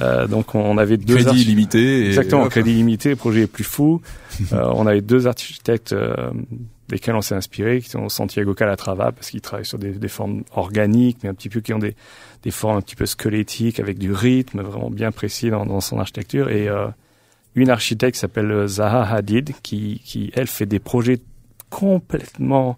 [0.00, 2.02] Euh, donc, on avait deux Crédit illimité.
[2.04, 2.50] Et, Exactement, hop.
[2.50, 4.00] crédit limité, le projet est plus fou.
[4.52, 6.14] Euh, on avait deux architectes euh,
[6.88, 10.44] desquels on s'est inspiré, qui sont Santiago Calatrava, parce qu'ils travaillent sur des, des formes
[10.54, 11.96] organiques, mais un petit peu qui ont des,
[12.44, 15.98] des formes un petit peu squelettiques, avec du rythme vraiment bien précis dans, dans son
[15.98, 16.50] architecture.
[16.50, 16.86] Et euh,
[17.60, 21.20] une architecte s'appelle euh, Zaha Hadid, qui, qui, elle, fait des projets
[21.70, 22.76] complètement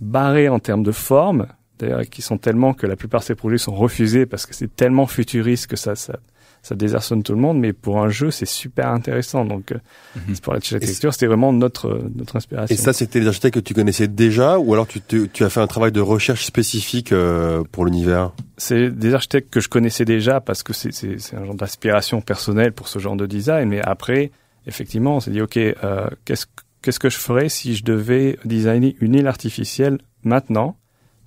[0.00, 1.46] barrés en termes de forme,
[1.78, 4.74] d'ailleurs, qui sont tellement que la plupart de ces projets sont refusés parce que c'est
[4.74, 6.18] tellement futuriste que ça, ça,
[6.62, 9.44] ça désarçonne tout le monde, mais pour un jeu, c'est super intéressant.
[9.44, 9.78] Donc, euh,
[10.16, 10.34] Mhm.
[10.34, 12.74] c'est pour l'architecture, c'était vraiment notre, notre inspiration.
[12.74, 15.50] Et ça, c'était les architectes que tu connaissais déjà, ou alors tu, te- tu as
[15.50, 18.32] fait un travail de recherche spécifique euh, pour l'univers?
[18.56, 22.20] C'est des architectes que je connaissais déjà parce que c'est, c'est, c'est un genre d'aspiration
[22.20, 23.68] personnelle pour ce genre de design.
[23.68, 24.30] Mais après,
[24.66, 26.50] effectivement, on s'est dit, OK, euh, qu'est-ce, que-
[26.82, 30.76] qu'est-ce que je ferais si je devais designer une île artificielle maintenant?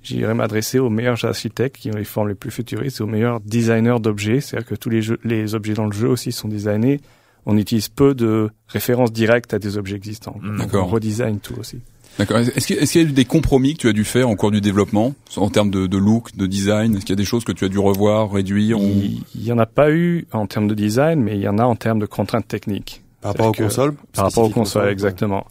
[0.03, 3.39] J'irais m'adresser aux meilleurs architectes qui ont les formes les plus futuristes, et aux meilleurs
[3.41, 4.41] designers d'objets.
[4.41, 6.99] C'est-à-dire que tous les, jeux, les objets dans le jeu aussi sont designés.
[7.45, 10.37] On utilise peu de références directes à des objets existants.
[10.41, 10.49] Mm.
[10.49, 10.87] Donc, D'accord.
[10.87, 11.79] On redesign tout aussi.
[12.17, 12.37] D'accord.
[12.39, 14.59] Est-ce qu'il y a eu des compromis que tu as dû faire en cours du
[14.59, 16.95] développement en termes de, de look, de design?
[16.95, 18.83] Est-ce qu'il y a des choses que tu as dû revoir, réduire ou...
[18.83, 21.57] Il il y en a pas eu en termes de design, mais il y en
[21.57, 23.01] a en termes de contraintes techniques.
[23.21, 23.93] par rapport aux consoles?
[24.13, 25.45] Par rapport aux consoles, exactement.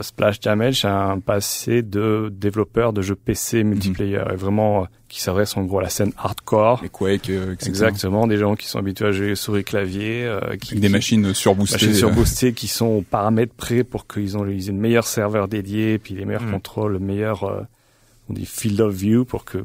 [0.00, 5.20] Splash Damage a un passé de développeur de jeux PC multiplayer et vraiment euh, qui
[5.20, 6.80] s'adresse en gros à la scène hardcore.
[6.82, 7.68] Les Quake, euh, etc.
[7.68, 10.92] Exactement, des gens qui sont habitués à jouer souris clavier, euh, qui Avec des qui-
[10.92, 11.74] machines surboostées.
[11.74, 15.06] machines euh, surboostées qui sont aux paramètres près pour qu'ils ont ils aient le meilleur
[15.06, 16.52] serveur dédié, puis les meilleurs Mm.
[16.52, 17.60] contrôles, le meilleur euh,
[18.30, 19.58] on dit field of view pour que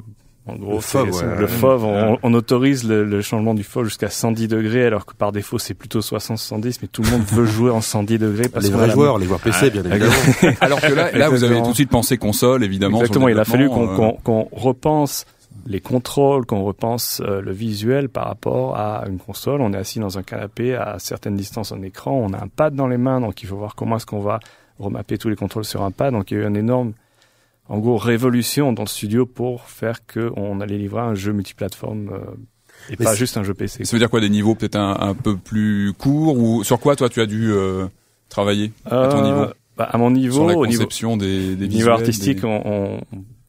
[0.47, 1.47] en gros Le ouais.
[1.47, 2.19] FOV on, Ouais.
[2.23, 5.73] on autorise le, le changement du FOV jusqu'à 110 degrés alors que par défaut c'est
[5.73, 8.93] plutôt 60-70 mais tout le monde veut jouer en 110 degrés parce Les vrais la-
[8.93, 10.13] joueurs, les joueurs PC, bien évidemment.
[10.61, 12.97] Alors que là, là, vous avez tout de suite pensé console, évidemment.
[12.99, 15.25] Exactement, il a fallu qu'on développement, qu'on- repense
[15.65, 19.59] les contrôles, qu'on repense euh, le visuel par rapport à une console.
[19.61, 22.73] On est assis dans un canapé à certaines distances en écran, on a un pad
[22.73, 24.39] dans les mains, donc il faut voir comment est-ce qu'on va
[24.79, 26.13] remapper tous les contrôles sur un pad.
[26.13, 26.93] Donc il y a eu une énorme,
[27.69, 32.09] en gros, révolution dans le studio pour faire que on allait livrer un jeu multiplateforme
[32.13, 32.19] euh,
[32.89, 33.83] et Mais pas juste un jeu PC.
[33.85, 36.95] Ça veut dire quoi des niveaux peut-être un, un peu plus courts ou sur quoi
[36.95, 37.87] toi tu as dû euh,
[38.29, 39.45] travailler à ton Euh, niveau?
[39.75, 40.85] bah, À mon niveau, sur la au niveau,
[41.17, 43.01] des, niveau artistique, des- on, on,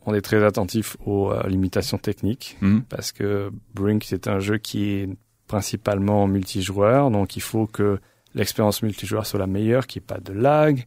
[0.06, 2.56] on est très attentif aux euh, limitations techniques.
[2.60, 2.82] Mhm.
[2.88, 5.08] parce que Brink c'est un jeu qui est
[5.46, 7.98] principalement multijoueur, donc il faut que
[8.34, 10.86] l'expérience multijoueur soit la meilleure, qu'il n'y ait pas de lag,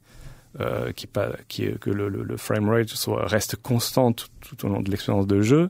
[0.59, 4.91] euh, ait- que le, le, le framerate soit reste constant tout, tout au long de
[4.91, 5.69] l'expérience de jeu.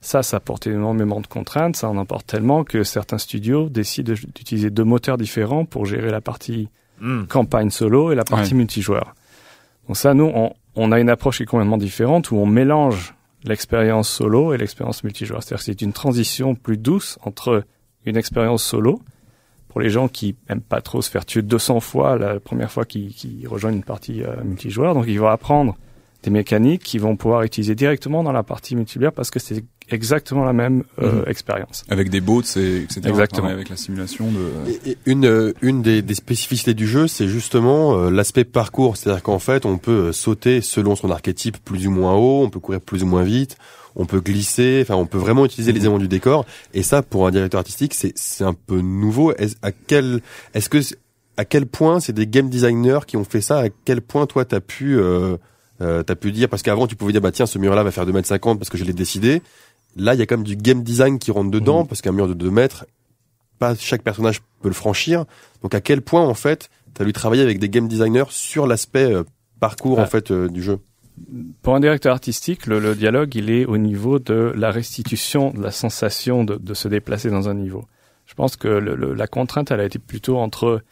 [0.00, 4.70] Ça, ça apporte énormément de contraintes, ça en apporte tellement que certains studios décident d'utiliser
[4.70, 6.68] deux moteurs différents pour gérer la partie
[7.00, 7.24] Mm.
[7.28, 8.58] campagne solo et la partie Ouais.
[8.58, 9.14] multijoueur.
[9.88, 13.14] Donc ça, nous, on, on a une approche qui est complètement différente où on mélange
[13.44, 15.42] l'expérience solo et l'expérience multijoueur.
[15.42, 17.64] C'est-à-dire que c'est une transition plus douce entre
[18.04, 19.00] une expérience solo
[19.70, 22.84] pour les gens qui aiment pas trop se faire tuer 200 fois la première fois
[22.84, 24.92] qu'ils rejoignent une partie euh, multijoueur.
[24.94, 25.76] Donc ils vont apprendre
[26.22, 30.44] des mécaniques qu'ils vont pouvoir utiliser directement dans la partie multijoueur parce que c'est exactement
[30.44, 31.24] la même euh, Mhm.
[31.28, 31.82] expérience.
[31.88, 33.00] avec des bots, et etc.
[33.06, 33.48] Exactement.
[33.48, 34.70] Avec la simulation de.
[34.70, 38.96] Et- et une euh, une des, des spécificités du jeu, c'est justement euh, l'aspect parcours.
[38.98, 42.60] C'est-à-dire qu'en fait, on peut sauter selon son archétype plus ou moins haut, on peut
[42.60, 43.56] courir plus ou moins vite,
[43.96, 44.80] on peut glisser.
[44.82, 46.46] Enfin, on peut vraiment utiliser les éléments du décor.
[46.74, 49.32] Et ça, pour un directeur artistique, c'est c'est un peu nouveau.
[49.32, 50.20] Est-ce, à quel
[50.54, 50.78] est-ce que
[51.36, 53.60] à quel point c'est des game designers qui ont fait ça?
[53.60, 55.36] À quel point toi t'as pu euh,
[55.80, 57.90] euh, t'as pu dire parce qu'avant tu pouvais dire bah tiens ce mur là va
[57.90, 59.42] faire 2 mètres 50 parce que je l'ai décidé.
[59.96, 62.28] Là, il y a quand même du game design qui rentre dedans parce qu'un mur
[62.28, 62.86] de 2 mètres,
[63.58, 65.24] pas chaque personnage peut le franchir.
[65.62, 68.66] Donc à quel point en fait, tu as dû travailler avec des game designers sur
[68.66, 69.24] l'aspect euh,
[69.58, 70.04] parcours Ah.
[70.04, 70.78] en fait euh, du jeu?
[71.62, 75.70] Pour un directeur artistique, le, dialogue, il est au niveau de la restitution de la
[75.70, 77.84] sensation de, se déplacer dans un niveau.
[78.26, 80.82] Je pense que la contrainte, elle a été plutôt entre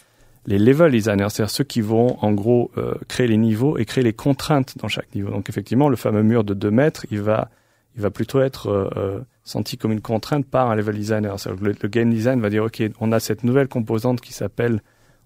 [0.47, 4.03] les level designers, c'est-à-dire ceux qui vont en gros euh, créer les niveaux et créer
[4.03, 5.31] les contraintes dans chaque niveau.
[5.31, 7.51] Donc effectivement, le fameux mur de 2 mètres, il va,
[7.97, 11.37] il va plutôt être euh, euh, senti comme une contrainte par un level designer.
[11.61, 14.81] Le game design va dire, OK, on a cette nouvelle composante qui s'appelle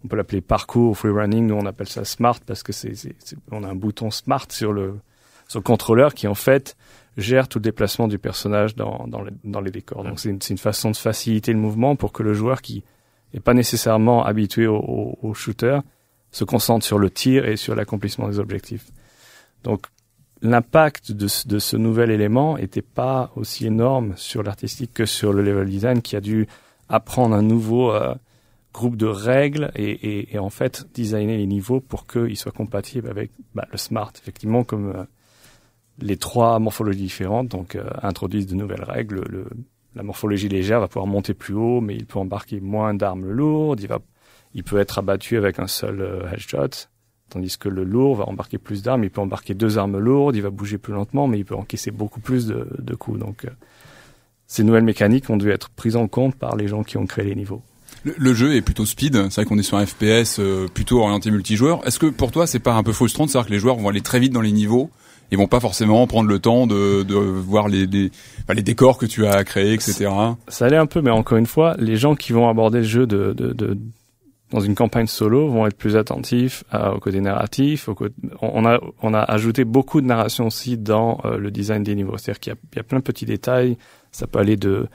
[0.05, 3.15] on peut l'appeler parcours, free running, nous on appelle ça smart parce que c'est, c'est-
[3.19, 4.99] c'est- on a un bouton smart sur le,
[5.49, 6.77] sur le contrôleur qui en fait
[7.17, 10.03] gère tout le déplacement du personnage dans, dans, les, dans les décors.
[10.03, 12.85] Donc c'est une, c'est une façon de faciliter le mouvement pour que le joueur qui
[13.35, 15.79] n'est pas nécessairement habitué au, au, au shooter
[16.31, 18.87] se concentre sur le tir et sur l'accomplissement des objectifs.
[19.63, 19.87] Donc
[20.41, 25.33] l'impact de, ce- de ce nouvel élément était pas aussi énorme sur l'artistique que sur
[25.33, 26.47] le level design qui a dû
[26.89, 28.15] apprendre un nouveau euh,
[28.73, 33.09] groupe de règles et, et, et en fait designer les niveaux pour qu'ils soient compatibles
[33.09, 34.13] avec bah, le smart.
[34.17, 35.05] Effectivement, comme euh,
[35.99, 39.23] les trois morphologies différentes, donc euh, introduisent de nouvelles règles.
[39.29, 39.47] Le,
[39.95, 43.81] la morphologie légère va pouvoir monter plus haut, mais il peut embarquer moins d'armes lourdes.
[43.81, 43.99] Il va,
[44.55, 46.89] il peut être abattu avec un seul euh, headshot,
[47.29, 49.05] tandis que le lourd va embarquer plus d'armes.
[49.05, 50.35] Il peut embarquer deux armes lourdes.
[50.35, 53.19] Il va bouger plus lentement, mais il peut encaisser beaucoup plus de, de coups.
[53.19, 53.51] Donc, euh,
[54.47, 57.27] ces nouvelles mécaniques ont dû être prises en compte par les gens qui ont créé
[57.27, 57.63] les niveaux.
[58.05, 59.15] Le, jeu est plutôt speed.
[59.31, 61.87] C'est vrai qu'on est sur un FPS euh, plutôt orienté multijoueur.
[61.87, 63.89] Est-ce que pour toi c'est pas un peu frustrant de savoir que les joueurs vont
[63.89, 64.91] aller très vite dans les niveaux
[65.31, 68.11] et vont pas forcément prendre le temps de, de voir les, les,
[68.43, 70.11] enfin, les décors que tu as créés, etc.
[70.49, 73.07] Ça allait un peu, mais encore une fois, les gens qui vont aborder le jeu
[73.07, 73.79] de, de, de
[74.51, 77.89] dans une campagne solo vont être plus attentifs à- au côté narratif.
[78.43, 82.19] On, a, on a ajouté beaucoup de narration aussi dans euh, le design des niveaux.
[82.19, 83.79] C'est-à-dire qu'il y a plein de petits détails.
[84.11, 84.89] Ça peut aller de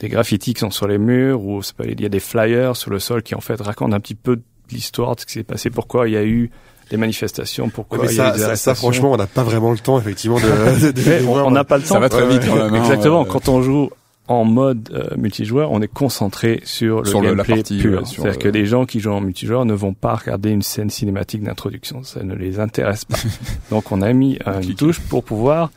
[0.00, 2.20] des graffitis qui sont sur les murs, ou ça peut aller, il y a des
[2.20, 5.26] flyers sur le sol qui en fait racontent un petit peu de l'histoire de ce
[5.26, 6.50] qui s'est passé, pourquoi il y a eu
[6.90, 9.16] des manifestations, pourquoi Ouais, mais il y a ça, eu des ça, ça, franchement, on
[9.16, 10.90] n'a pas vraiment le temps effectivement de.
[10.92, 11.46] de, on voir.
[11.46, 11.94] on n'a pas le temps.
[11.94, 12.74] Ça va très vite quand même.
[12.74, 12.82] hein.
[12.82, 13.22] Exactement.
[13.22, 13.90] Euh, Quand on joue
[14.26, 17.98] en mode euh, multijoueur, on est concentré sur le Sur le- la gameplay partie, pur.
[18.00, 20.88] ouais, C'est-à-dire que les gens qui jouent en multijoueur ne vont pas regarder une scène
[20.90, 22.02] cinématique d'introduction.
[22.04, 23.18] Ça ne les intéresse pas.
[23.70, 25.70] Donc on a mis euh, une touche pour pouvoir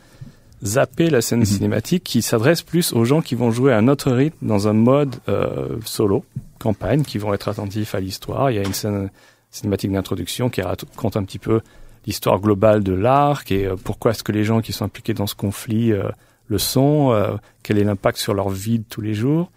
[0.63, 1.45] zapper la scène Mhm.
[1.45, 4.73] cinématique qui s'adresse plus aux gens qui vont jouer à un autre rythme dans un
[4.73, 6.23] mode euh, solo,
[6.60, 8.49] campagne, qui vont être attentifs à l'histoire.
[8.52, 9.10] Il y a une scène
[9.52, 11.62] cinématique d'introduction qui raconte un petit peu
[12.06, 15.28] l'histoire globale de l'arc et euh, pourquoi est-ce que les gens qui sont impliqués dans
[15.28, 16.04] ce conflit euh,
[16.47, 19.49] le sont, euh, quel est l'impact sur leur vie de tous les jours.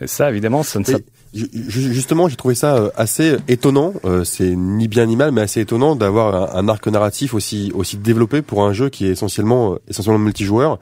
[0.00, 0.92] Et ça, évidemment, ça ne ju-
[1.32, 3.92] Justement, j'ai trouvé ça euh, assez étonnant.
[4.04, 7.96] euh, c'est ni bien ni mal, mais assez étonnant d'avoir un, arc narratif aussi aussi
[7.98, 10.80] développé pour un jeu qui est essentiellement euh, essentiellement multijoueur.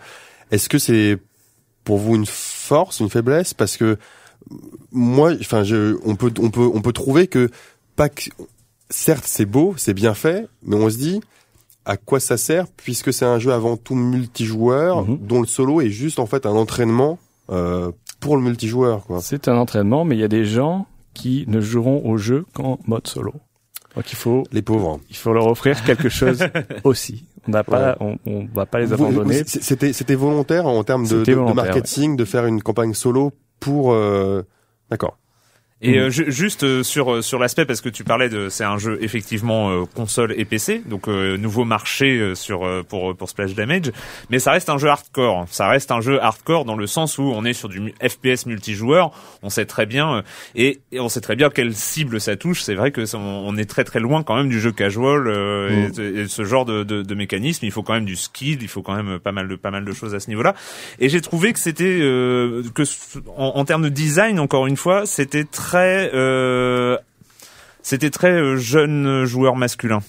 [0.50, 1.18] Est-ce que c'est
[1.84, 3.52] pour vous une force, une faiblesse?
[3.52, 3.98] Parce que
[4.90, 7.50] moi, enfin, je, on peut on peut on peut trouver que
[7.94, 8.30] pas que
[8.88, 11.20] certes c'est beau, c'est bien fait, mais on se dit
[11.84, 15.18] à quoi ça sert puisque c'est un jeu avant tout multijoueur Mhm.
[15.26, 17.18] dont le solo est juste en fait un entraînement
[17.50, 19.20] euh, pour le multijoueur quoi.
[19.20, 22.78] C'est un entraînement, mais il y a des gens qui ne joueront au jeu qu'en
[22.86, 23.32] mode solo.
[23.96, 25.00] Donc il faut, Les pauvres.
[25.10, 26.44] il faut leur offrir quelque chose
[26.84, 27.24] aussi.
[27.48, 29.42] On n'a pas, on, on va pas les abandonner.
[29.46, 33.92] C'était c'était volontaire en termes de, marketing de faire une campagne solo pour.
[33.92, 34.42] euh,
[34.90, 35.18] D'accord.
[35.80, 35.98] Et Mhm.
[35.98, 38.78] euh, ju- juste euh, sur euh, sur l'aspect parce que tu parlais de c'est un
[38.78, 43.28] jeu effectivement euh, console et PC donc euh, nouveau marché euh, sur euh, pour pour
[43.30, 43.92] Splash Damage.
[44.28, 45.46] Mais ça reste un jeu hardcore.
[45.50, 49.12] Ça reste un jeu hardcore dans le sens où on est sur du FPS multijoueur.
[49.44, 50.22] On sait très bien euh,
[50.56, 52.62] et, et on sait très bien quelle cible ça touche.
[52.62, 55.28] C'est vrai que ça- on, on est très très loin quand même du jeu casual
[55.28, 55.92] euh, Mhm.
[56.16, 57.64] et, et ce genre de, de, de mécanisme.
[57.64, 59.84] Il faut quand même du skill il faut quand même pas mal de pas mal
[59.84, 60.54] de choses à ce niveau là
[60.98, 62.82] et j'ai trouvé que c'était euh, que
[63.36, 66.98] en, en termes de design encore une fois c'était très euh,
[67.82, 70.00] c'était très euh, jeune joueur masculin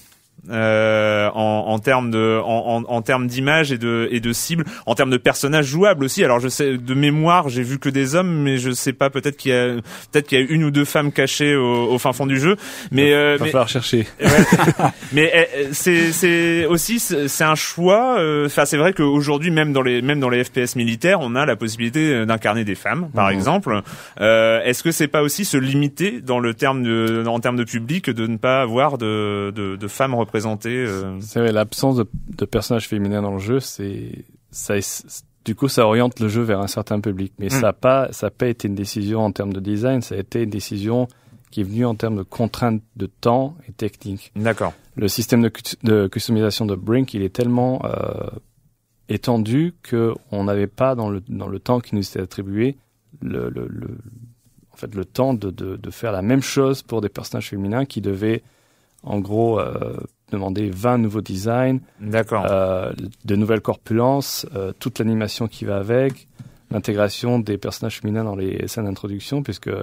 [0.50, 4.64] euh, en, en termes de en, en, en termes d'image et de et de cible
[4.86, 8.14] en termes de personnages jouables aussi alors je sais de mémoire j'ai vu que des
[8.14, 9.74] hommes mais je sais pas peut-être qu'il y a
[10.12, 12.56] peut-être qu'il y a une ou deux femmes cachées au, au fin fond du jeu
[12.90, 14.06] mais euh, Il va mais- falloir chercher.
[15.12, 18.18] mais euh, c'est c'est aussi c'est c'est un choix.
[18.18, 21.44] euh, Enfin, c'est vrai qu'aujourd'hui, même dans les même dans les FPS militaires, on a
[21.46, 23.34] la possibilité euh, d'incarner des femmes, par Mhm.
[23.34, 23.80] exemple.
[24.20, 27.64] Euh, Est-ce que c'est pas aussi se limiter dans le terme de en termes de
[27.64, 32.06] public de ne pas avoir de de, de femmes représentées euh, C'est vrai, l'absence de,
[32.36, 34.74] de personnages féminins dans le jeu, c'est, ça,
[35.44, 37.32] du coup, ça oriente le jeu vers un certain public.
[37.38, 37.50] Mais Mm.
[37.50, 40.18] ça n'a pas, ça a pas été une décision en termes de design, ça a
[40.18, 41.08] été une décision
[41.50, 44.30] qui est venue en termes de contraintes de temps et technique.
[44.36, 44.72] D'accord.
[44.94, 48.28] Le système de, cu- de customisation de Brink, il est tellement euh,
[49.08, 52.76] étendu que on n'avait pas dans le dans le temps qui nous était attribué
[53.20, 53.88] le, le, le
[54.72, 57.84] en fait le temps de, de de faire la même chose pour des personnages féminins
[57.84, 58.42] qui devaient
[59.02, 59.96] en gros euh,
[60.30, 61.78] demander 20 nouveaux designs,
[62.50, 62.92] euh,
[63.24, 66.28] de nouvelles corpulences, euh, toute l'animation qui va avec,
[66.70, 69.82] l'intégration des personnages féminins dans les scènes d'introduction, puisque euh,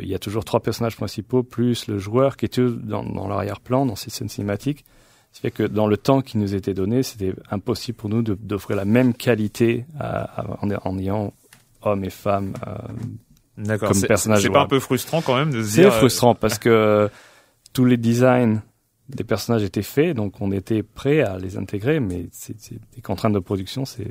[0.00, 3.86] il y a toujours trois personnages principaux plus le joueur qui est dans, dans l'arrière-plan,
[3.86, 4.84] dans ces scènes cinématiques.
[5.32, 8.20] Ce qui fait que dans le temps qui nous était donné, c'était impossible pour nous
[8.22, 11.32] d'offrir la même qualité à- à- en, en ayant
[11.80, 12.52] hommes et femmes.
[12.66, 15.92] euh, comme C'est- personnage C'est pas un peu frustrant quand même de se c'est dire.
[15.92, 17.08] euh, frustrant parce que
[17.72, 18.60] tous les designs
[19.08, 23.00] des personnages étaient faits, donc on était prêt à les intégrer, mais c'est c'est des
[23.02, 24.06] contraintes de production, c'est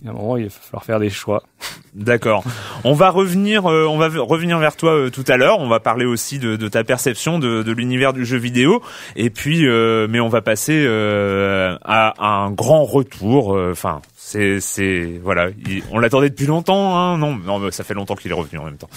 [0.00, 1.44] il y a un moment il va falloir faire des choix.
[1.94, 2.42] D'accord.
[2.82, 5.60] On va revenir, euh, on va revenir vers toi euh, tout à l'heure.
[5.60, 8.82] On va parler aussi de, de ta perception de, de l'univers du jeu vidéo.
[9.14, 13.54] Et puis, euh, mais on va passer euh, à, à un grand retour.
[13.54, 15.50] euh, Enfin, c'est, c'est, voilà.
[15.68, 18.58] il- on l'attendait depuis longtemps, hein Non, non, mais ça fait longtemps qu'il est revenu
[18.58, 18.90] en même temps.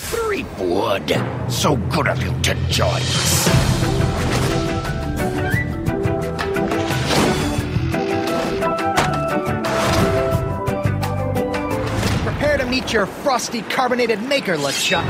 [12.88, 15.04] Meet your frosty carbonated maker, LeChuck.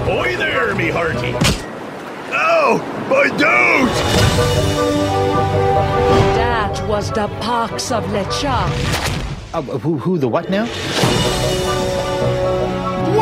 [0.00, 1.32] Ahoy there, me hearty!
[2.36, 3.88] Oh, my dude!
[6.36, 9.54] That was the pox of LeChuck.
[9.54, 10.64] Uh, who, who, the what now?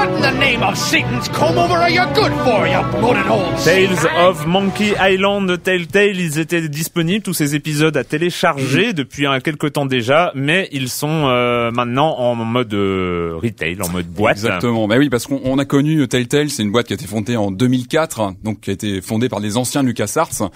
[0.02, 3.56] What in the name of Satan's comb over are you good for, you bloated old
[3.62, 9.38] Tales of Monkey Island Telltale, ils étaient disponibles tous ces épisodes à télécharger depuis un
[9.38, 14.38] quelque temps déjà, mais ils sont euh, maintenant en mode euh, retail, en mode boîte.
[14.38, 14.88] Exactement.
[14.88, 17.36] Bah oui, parce qu'on on a connu Telltale, c'est une boîte qui a été fondée
[17.36, 20.50] en 2004, donc qui a été fondée par des anciens LucasArts.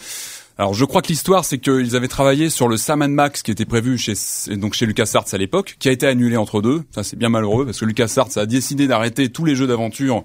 [0.59, 3.67] Alors je crois que l'histoire c'est qu'ils avaient travaillé sur le Sam Max qui était
[3.67, 4.15] prévu chez
[4.57, 6.83] donc chez LucasArts à l'époque, qui a été annulé entre deux.
[6.95, 10.25] Ça c'est bien malheureux parce que LucasArts a décidé d'arrêter tous les jeux d'aventure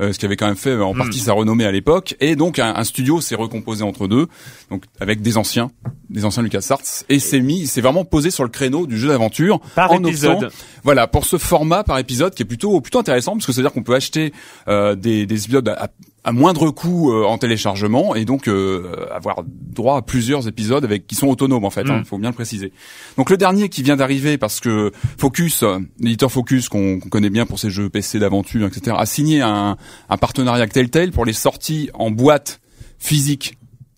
[0.00, 2.16] euh, ce qui avait quand même fait euh, en partie sa renommée à l'époque.
[2.20, 4.28] Et donc un, un studio s'est recomposé entre deux,
[4.70, 5.70] donc avec des anciens,
[6.08, 6.80] des anciens LucasArts,
[7.10, 10.44] et s'est mis, s'est vraiment posé sur le créneau du jeu d'aventure Par en épisode.
[10.44, 13.60] optant- voilà, pour ce format par épisode qui est plutôt plutôt intéressant parce que c'est
[13.60, 14.32] à dire qu'on peut acheter
[14.68, 15.88] euh, des, des épisodes à, à
[16.32, 21.14] moindre coût euh, en téléchargement et donc euh, avoir droit à plusieurs épisodes avec qui
[21.14, 21.82] sont autonomes en fait.
[21.86, 22.04] Il Mm.
[22.04, 22.72] faut bien le préciser.
[23.16, 25.64] Donc le dernier qui vient d'arriver parce que Focus,
[25.98, 29.76] l'éditeur Focus qu'on connaît bien pour ses jeux PC d'aventure, etc., a signé un,
[30.08, 32.60] un partenariat avec Telltale pour les sorties en boîte
[32.98, 33.56] physique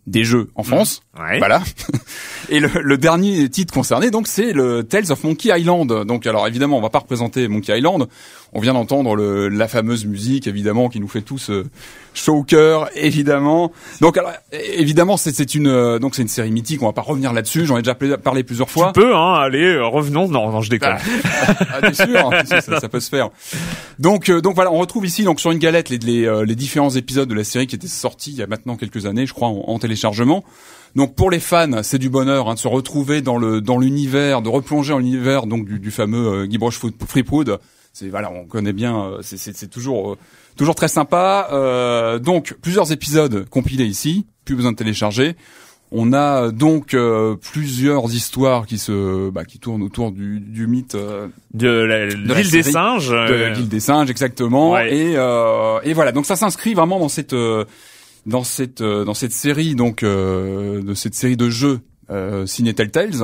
[0.08, 1.02] des jeux en France.
[1.16, 1.38] Ouais.
[1.38, 1.62] Voilà.
[2.48, 6.04] Et le, le dernier titre concerné, donc, c'est le Tales of Monkey Island.
[6.06, 8.08] Donc, alors évidemment, on va pas représenter Monkey Island.
[8.54, 11.64] On vient d'entendre le- la fameuse musique, évidemment, qui nous fait tous euh,
[12.12, 13.72] chaud au cœur, évidemment.
[14.02, 16.82] Donc, alors, évidemment, c'est une euh, donc c'est une série mythique.
[16.82, 17.64] On va pas revenir là-dessus.
[17.64, 18.92] J'en ai déjà parlé plusieurs Tu fois.
[18.92, 20.28] peux, hein, allez, euh, revenons.
[20.28, 20.96] Non, non, je déconne.
[21.72, 23.30] Ah, t'es sûr ça, ça- ça peut se faire.
[23.98, 26.90] Donc, euh, donc voilà, on retrouve ici donc sur une galette les, les, les différents
[26.90, 29.48] épisodes de la série qui étaient sortis il y a maintenant quelques années, je crois,
[29.48, 30.44] en, en téléchargement.
[30.94, 34.42] Donc pour les fans, c'est du bonheur hein, de se retrouver dans le dans l'univers,
[34.42, 37.58] de replonger dans l'univers donc du, du fameux euh, Threepwood.
[37.92, 40.18] C'est voilà, on connaît bien, euh, c'est- toujours euh,
[40.56, 41.48] toujours très sympa.
[41.52, 45.36] Euh, donc plusieurs épisodes compilés ici, plus besoin de télécharger.
[45.94, 50.66] On a euh, donc euh, plusieurs histoires qui se bah, qui tournent autour du, du
[50.66, 53.10] mythe euh, De la- la l'île des singes.
[53.10, 54.96] de la guilde des singes exactement Ouais.
[54.96, 57.34] et euh, et voilà donc ça s'inscrit vraiment dans cette
[58.24, 63.22] dans cette dans cette série donc euh, de cette série de jeux euh, Ciné Telltales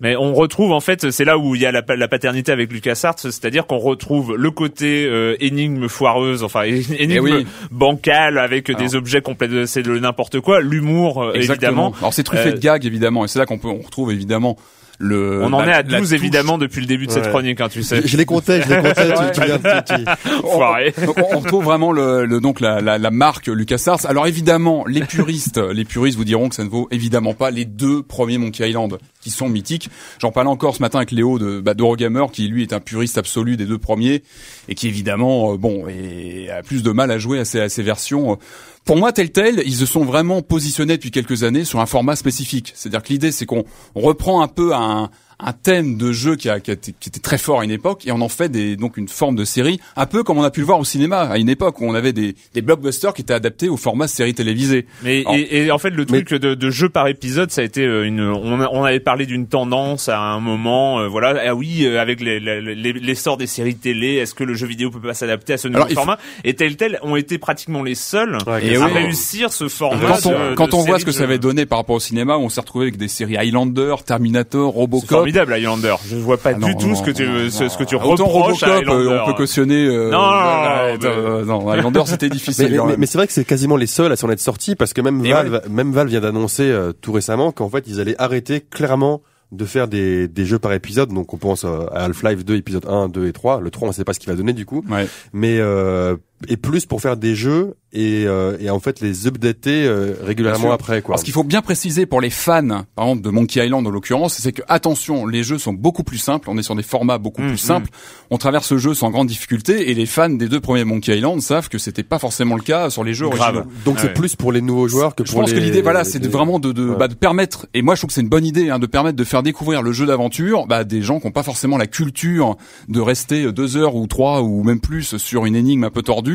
[0.00, 2.50] Mais on retrouve en fait, c'est là où il y a la, pa- la paternité
[2.52, 7.46] avec LucasArts, c'est-à-dire qu'on retrouve le côté euh, énigme foireuse, enfin énigme Eh oui.
[7.70, 11.92] bancale avec des objets complets, c'est de n'importe quoi, l'humour euh, évidemment.
[12.00, 14.56] alors c'est truffé Euh, de gags évidemment et c'est là qu'on peut on retrouve évidemment
[14.98, 16.12] le On en la- est à la 12 touche.
[16.18, 18.02] évidemment depuis le début de cette chronique, hein, tu sais.
[18.02, 19.12] Je, je les comptais, je les comptais.
[19.12, 20.94] tu, tu viens- tu- tu- Foiré.
[21.04, 24.06] Donc, on on retrouve vraiment le, le- donc la, la, la marque LucasArts.
[24.06, 27.64] Alors évidemment, les puristes, les puristes vous diront que ça ne vaut évidemment pas les
[27.64, 29.90] deux premiers Monkey Island qui sont mythiques.
[30.20, 33.18] J'en parlais encore ce matin avec Léo de bah, d'Eurogamer qui lui est un puriste
[33.18, 34.22] absolu des deux premiers
[34.68, 37.68] et qui évidemment euh, bon et a plus de mal à jouer à ces, à
[37.68, 38.38] ces versions.
[38.84, 42.72] Pour moi, Telltale, ils se sont vraiment positionnés depuis quelques années sur un format spécifique.
[42.74, 46.48] C'est-à-dire que l'idée, c'est qu'on on reprend un peu un, un thème de jeu qui,
[46.48, 48.48] a, qui, a été, qui était très fort à une époque et on en fait
[48.48, 50.84] des, donc une forme de série, un peu comme on a pu le voir au
[50.84, 54.06] cinéma à une époque où on avait des, des blockbusters qui étaient adaptés au format
[54.08, 54.86] série télévisée.
[55.02, 57.82] Mais et, et en fait le truc de, de jeu par épisode, ça a été
[57.84, 58.20] euh, une.
[58.20, 61.34] On, a- on avait parlé d'une tendance à un moment, euh, voilà.
[61.46, 64.66] Ah oui, euh, avec les- les- les- l'essor des séries télé, est-ce que le jeu
[64.66, 66.18] vidéo peut pas s'adapter à ce nouveau Alors, il faut- format?
[66.44, 68.92] Et Telltale ont été pratiquement les seuls Ouais, Et à oui.
[68.92, 70.06] réussir ce format.
[70.06, 71.96] quand on, de- quand de on voit ce que de ça avait donné par rapport
[71.96, 75.23] au cinéma, où on s'est retrouvé avec des séries Highlander, Terminator, Robocop.
[75.24, 75.94] Formidable, Highlander.
[76.08, 77.84] Je vois pas Ah non, du tout non, ce que tu non, ce, ce que
[77.84, 77.96] tu.
[77.96, 79.20] Autant reproches à euh, Highlander.
[79.22, 79.86] on peut cautionner.
[79.86, 82.80] euh, Non, non, euh, non, non, Highlander, c'était difficile.
[82.86, 85.00] mais- mais c'est vrai que c'est quasiment les seuls à s'en être sortis parce que
[85.00, 88.60] même Et Valve, même Valve vient d'annoncer euh, tout récemment qu'en fait ils allaient arrêter
[88.60, 91.10] clairement de faire des, des jeux par épisode.
[91.12, 93.60] Donc on pense euh, à Half-Life 2, épisode 1, 2 et 3.
[93.60, 94.84] Le 3 on sait pas ce qu'il va donner du coup.
[94.90, 95.06] Ouais.
[95.32, 96.16] Mais euh,
[96.48, 100.72] et plus pour faire des jeux et, euh, et en fait les updater euh, régulièrement
[100.72, 101.12] après quoi.
[101.14, 103.90] Alors, ce qu'il faut bien préciser pour les fans, par exemple de Monkey Island en
[103.90, 106.50] l'occurrence, c'est que attention, les jeux sont beaucoup plus simples.
[106.50, 107.90] On est sur des formats beaucoup Mm, plus simples.
[108.30, 111.40] On traverse ce jeu sans grande difficulté, et les fans des deux premiers Monkey Island
[111.40, 113.56] savent que c'était pas forcément le cas sur les jeux Grave.
[113.56, 113.74] originaux.
[113.84, 114.14] Donc Ah c'est ouais.
[114.14, 115.56] plus pour les nouveaux joueurs que Je pour pense les.
[115.56, 116.96] que l'idée, voilà, c'est de les- vraiment de, de, Ouais.
[116.96, 119.16] bah, de permettre, et moi je trouve que c'est une bonne idée, hein, de permettre
[119.16, 122.56] de faire découvrir le jeu d'aventure, bah, des gens qui n'ont pas forcément la culture
[122.88, 126.33] de rester deux heures ou trois ou même plus sur une énigme un peu tordue.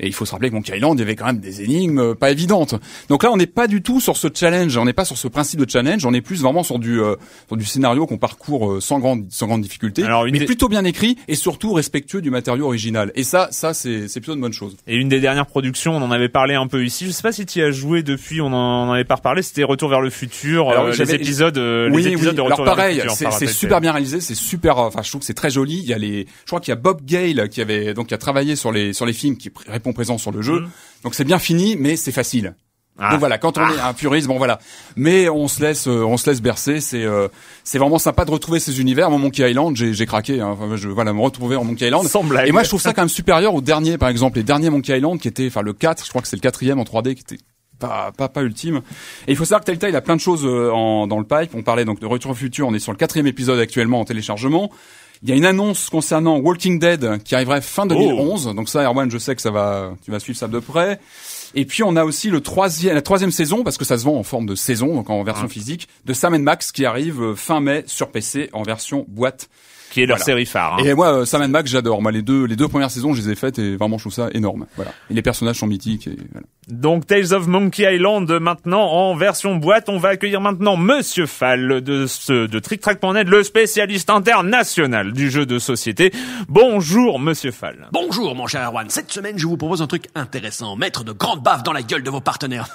[0.00, 1.98] Et il faut se rappeler que Monkey Island, il y avait quand même des énigmes
[2.00, 2.74] euh, pas évidentes.
[3.08, 5.28] Donc là, on n'est pas du tout sur ce challenge, on n'est pas sur ce
[5.28, 7.16] principe de challenge, on est plus vraiment sur du, euh,
[7.48, 10.68] sur du scénario qu'on parcourt euh, sans grande, sans grande difficulté, Alors, mais des- plutôt
[10.68, 13.12] bien écrit et surtout respectueux du matériau original.
[13.14, 14.76] Et ça, ça c'est, plutôt une bonne chose.
[14.86, 17.06] Et une des dernières productions, on en avait parlé un peu ici.
[17.06, 18.52] Je sais pas si tu y as joué depuis, on en,
[18.86, 19.42] on en avait pas reparlé.
[19.42, 22.36] C'était Retour vers le futur, Alors, euh, les épisodes, oui, les épisodes oui.
[22.36, 23.32] de Retour Alors vers pareil, le futur.
[23.32, 24.78] c'est super bien réalisé, c'est super.
[24.78, 25.78] Enfin, je trouve que c'est très joli.
[25.78, 28.14] Il y a les, je crois qu'il y a Bob Gale qui avait donc qui
[28.14, 30.60] a travaillé sur les sur les films, qui répond présent sur le jeu.
[30.60, 30.70] Mhm.
[31.04, 32.54] Donc c'est bien fini, mais c'est facile.
[32.96, 33.10] Ah.
[33.10, 34.60] Donc voilà, quand on est un puriste, bon voilà.
[34.94, 36.80] Mais on se laisse, euh, on se laisse bercer.
[36.80, 37.26] C'est, euh,
[37.64, 39.10] c'est vraiment sympa de retrouver ces univers.
[39.10, 40.40] Moi, Monkey Island, j'ai, j'ai craqué.
[40.40, 40.50] hein.
[40.56, 42.06] Enfin, je, voilà, me retrouver en Monkey Island.
[42.06, 42.46] Sans blague.
[42.48, 44.96] Et moi, je trouve ça quand même supérieur au dernier, par exemple, les derniers Monkey
[44.96, 47.22] Island qui étaient, enfin le 4, je crois que c'est le quatrième en 3D qui
[47.22, 47.42] était
[47.80, 48.76] pas, pas, pas ultime.
[49.26, 51.50] Et il faut savoir que Telltale a plein de choses euh, en, dans le pipe.
[51.54, 52.68] On parlait donc de Retour au futur.
[52.68, 54.70] On est sur le quatrième épisode actuellement en téléchargement.
[55.24, 58.54] Il y a une annonce concernant Walking Dead qui arriverait fin 2011.
[58.54, 61.00] Donc ça, Erwan, je sais que ça va, tu vas suivre ça de près.
[61.54, 64.18] Et puis on a aussi le troisième, la troisième saison parce que ça se vend
[64.18, 67.60] en forme de saison, donc en version physique, de Sam Max qui arrive euh, fin
[67.60, 69.48] mai sur PC en version boîte.
[69.94, 70.24] Qui est leur Voilà.
[70.24, 70.74] série phare.
[70.74, 70.84] hein.
[70.84, 72.02] Et moi, euh, Sam Max, j'adore.
[72.02, 74.12] Moi, les deux, les deux premières saisons, je les ai faites et vraiment, je trouve
[74.12, 74.66] ça énorme.
[74.74, 74.90] Voilà.
[75.08, 76.08] Et les personnages sont mythiques.
[76.08, 76.46] Et voilà.
[76.68, 79.88] Donc Tales of Monkey Island maintenant en version boîte.
[79.88, 85.46] On va accueillir maintenant Monsieur Fall de ce, de TrickTrack.net, le spécialiste international du jeu
[85.46, 86.10] de société.
[86.48, 87.88] Bonjour Monsieur Fall.
[87.92, 91.42] Bonjour mon cher Erwan, cette semaine je vous propose un truc intéressant, mettre de grandes
[91.42, 92.68] baffes dans la gueule de vos partenaires.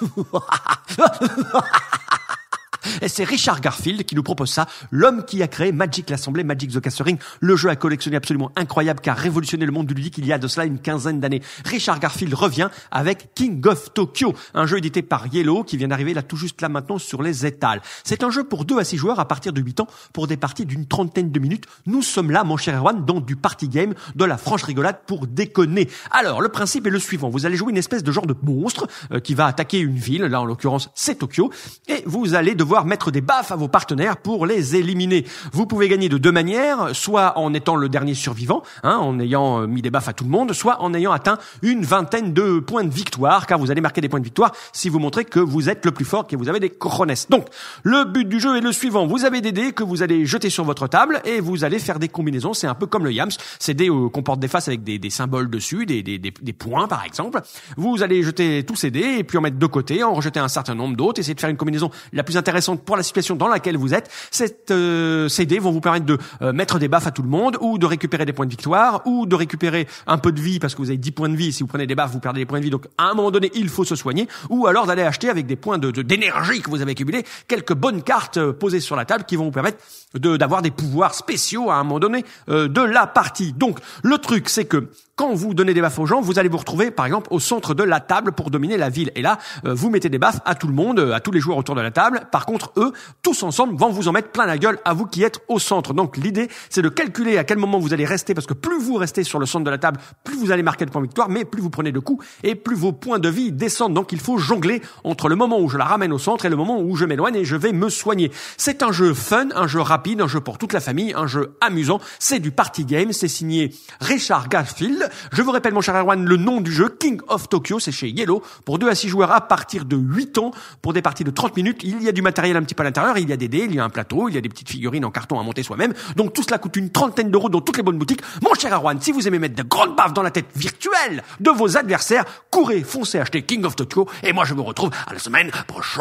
[3.02, 6.70] Et c'est Richard Garfield qui nous propose ça, l'homme qui a créé Magic l'Assemblée, Magic
[6.70, 10.18] the Gathering, le jeu à collectionner absolument incroyable qui a révolutionné le monde du ludique
[10.18, 11.42] il y a de cela une quinzaine d'années.
[11.64, 16.14] Richard Garfield revient avec King of Tokyo, un jeu édité par Yellow qui vient d'arriver
[16.14, 17.82] là tout juste là maintenant sur les étals.
[18.04, 20.36] C'est un jeu pour 2 à 6 joueurs à partir de 8 ans pour des
[20.36, 21.64] parties d'une trentaine de minutes.
[21.86, 25.26] Nous sommes là, mon cher Erwan, dans du party game, de la franche rigolade pour
[25.26, 25.88] déconner.
[26.10, 27.28] Alors, le principe est le suivant.
[27.28, 30.22] Vous allez jouer une espèce de genre de monstre euh, qui va attaquer une ville.
[30.22, 31.50] Là, en l'occurrence, c'est Tokyo.
[31.88, 35.24] Et vous allez devoir mettre des baffes à vos partenaires pour les éliminer.
[35.52, 39.62] Vous pouvez gagner de deux manières, soit en étant le dernier survivant, hein, en ayant
[39.62, 42.60] euh, mis des baffes à tout le monde, soit en ayant atteint une vingtaine de
[42.60, 45.40] points de victoire, car vous allez marquer des points de victoire si vous montrez que
[45.40, 47.00] vous êtes le plus fort, que vous avez des cojones.
[47.28, 47.46] Donc,
[47.82, 49.06] le but du jeu est le suivant.
[49.06, 51.98] Vous avez des dés que vous allez jeter sur votre table et vous allez faire
[51.98, 52.54] des combinaisons.
[52.54, 53.30] C'est un peu comme le Yams.
[53.58, 56.52] Ces dés euh, comportent des faces avec des, des symboles dessus, des, des, des, des
[56.52, 57.40] points par exemple.
[57.76, 60.48] Vous allez jeter tous ces dés et puis en mettre de côté, en rejeter un
[60.48, 63.48] certain nombre d'autres, essayer de faire une combinaison la plus intéressante pour la situation dans
[63.48, 64.10] laquelle vous êtes.
[64.30, 67.28] Cette, euh, ces dés vont vous permettre de euh, mettre des baffes à tout le
[67.28, 70.58] monde ou de récupérer des points de victoire ou de récupérer un peu de vie
[70.58, 71.52] parce que vous avez 10 points de vie.
[71.52, 72.70] Si vous prenez des baffes, vous perdez des points de vie.
[72.70, 75.56] Donc à un moment donné, il faut se soigner ou alors d'aller acheter avec des
[75.56, 79.24] points de d'énergie que vous avez accumulés quelques bonnes cartes euh, posées sur la table
[79.24, 79.78] qui vont vous permettre
[80.14, 83.52] de d'avoir des pouvoirs spéciaux à un moment donné euh, de la partie.
[83.52, 84.88] Donc le truc c'est que
[85.20, 87.74] quand vous donnez des baffes aux gens, vous allez vous retrouver par exemple au centre
[87.74, 89.12] de la table pour dominer la ville.
[89.16, 91.40] Et là, euh, vous mettez des baffes à tout le monde, euh, à tous les
[91.40, 92.22] joueurs autour de la table.
[92.32, 95.22] Par contre, eux, tous ensemble, vont vous en mettre plein la gueule à vous qui
[95.22, 95.92] êtes au centre.
[95.92, 98.94] Donc l'idée, c'est de calculer à quel moment vous allez rester, parce que plus vous
[98.94, 101.28] restez sur le centre de la table, plus vous allez marquer de points de victoire,
[101.28, 103.92] mais plus vous prenez de coups et plus vos points de vie descendent.
[103.92, 106.56] Donc il faut jongler entre le moment où je la ramène au centre et le
[106.56, 108.32] moment où je m'éloigne et je vais me soigner.
[108.56, 111.58] C'est un jeu fun, un jeu rapide, un jeu pour toute la famille, un jeu
[111.60, 112.00] amusant.
[112.18, 113.12] C'est du party game.
[113.12, 115.09] C'est signé Richard Garfield.
[115.32, 118.08] Je vous rappelle, mon cher Erwan, le nom du jeu, King of Tokyo, c'est chez
[118.08, 120.50] Yellow, pour 2 à 6 joueurs à partir de 8 ans,
[120.82, 121.82] pour des parties de 30 minutes.
[121.82, 123.66] Il y a du matériel un petit peu à l'intérieur, il y a des dés,
[123.68, 125.62] il y a un plateau, il y a des petites figurines en carton à monter
[125.62, 125.94] soi-même.
[126.16, 128.22] Donc tout cela coûte une trentaine d'euros dans toutes les bonnes boutiques.
[128.42, 131.50] Mon cher Erwan, si vous aimez mettre de grandes baffes dans la tête virtuelle de
[131.50, 135.18] vos adversaires, courez, foncez acheter King of Tokyo, et moi je vous retrouve à la
[135.18, 136.00] semaine prochaine.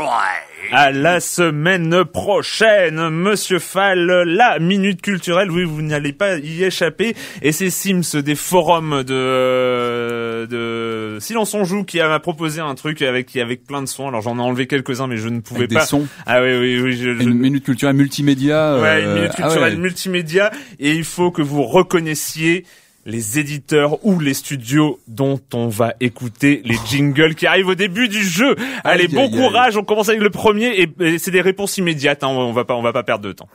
[0.71, 7.15] À la semaine prochaine, Monsieur Fall, la minute culturelle, oui, vous n'allez pas y échapper.
[7.41, 13.01] Et c'est Sims des forums de, de Silence on joue qui m'a proposé un truc
[13.01, 14.09] avec, avec plein de sons.
[14.09, 15.79] Alors j'en ai enlevé quelques-uns, mais je ne pouvais Avec pas.
[15.81, 16.07] des sons.
[16.27, 16.91] Ah oui, oui, oui.
[16.93, 18.77] Je, je- Une minute culturelle multimédia.
[18.79, 19.79] Ouais, une euh, minute ah culturelle ouais.
[19.79, 20.51] multimédia.
[20.79, 22.65] Et il faut que vous reconnaissiez
[23.09, 28.07] les éditeurs ou les studios dont on va écouter les jingles qui arrivent au début
[28.07, 28.55] du jeu.
[28.83, 29.39] Allez, Aïe, bon aïe, aïe.
[29.39, 29.77] courage.
[29.77, 32.23] On commence avec le premier et, et c'est des réponses immédiates.
[32.23, 33.49] Hein, on va pas, on va pas perdre de temps.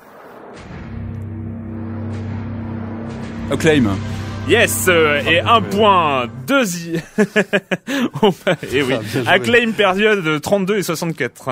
[3.51, 3.97] Acclaim.
[4.49, 6.27] Yes, euh, et un point.
[6.47, 7.01] Deuxième.
[7.17, 8.95] Bah, et oui.
[9.27, 9.33] Ah.
[9.33, 11.51] Acclaim période 32 et 64.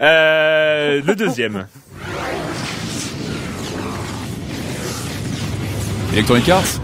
[0.00, 1.66] Euh, le deuxième.
[6.12, 6.80] Electronic Arts.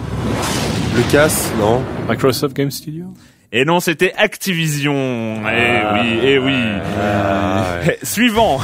[0.97, 3.07] Le casse, non Microsoft Game Studio
[3.53, 4.95] Et non, c'était Activision.
[4.95, 6.55] eh oui, eh oui.
[7.01, 7.99] Ah, ouais.
[8.03, 8.61] Suivant.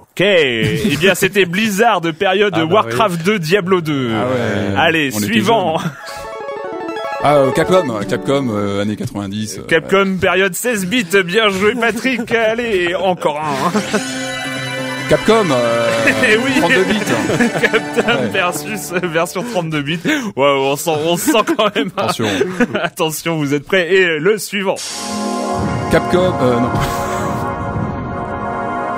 [0.00, 4.10] Ok, eh bien c'était Blizzard de période Ah bah Warcraft 2, Diablo 2.
[4.14, 4.76] Ah ouais.
[4.76, 5.78] Allez, On était suivant.
[7.28, 7.82] Ah, euh, Capcom.
[8.08, 9.58] Capcom, euh, années 90.
[9.58, 12.30] euh, Capcom période 16 bits, bien joué Patrick.
[12.32, 13.72] Allez, encore un.
[15.08, 15.44] Capcom.
[15.50, 15.88] Euh,
[16.30, 16.52] Eh oui.
[16.60, 17.60] 32 bits.
[17.60, 18.28] Captain Ouais.
[18.28, 19.98] versus version 32 bits.
[20.04, 21.90] Ouais, on sent, on sent quand même.
[21.96, 22.02] hein.
[22.04, 22.26] Attention.
[22.80, 24.76] Attention, vous êtes prêts Et le suivant.
[25.90, 26.32] Capcom.
[26.42, 26.70] Euh, non.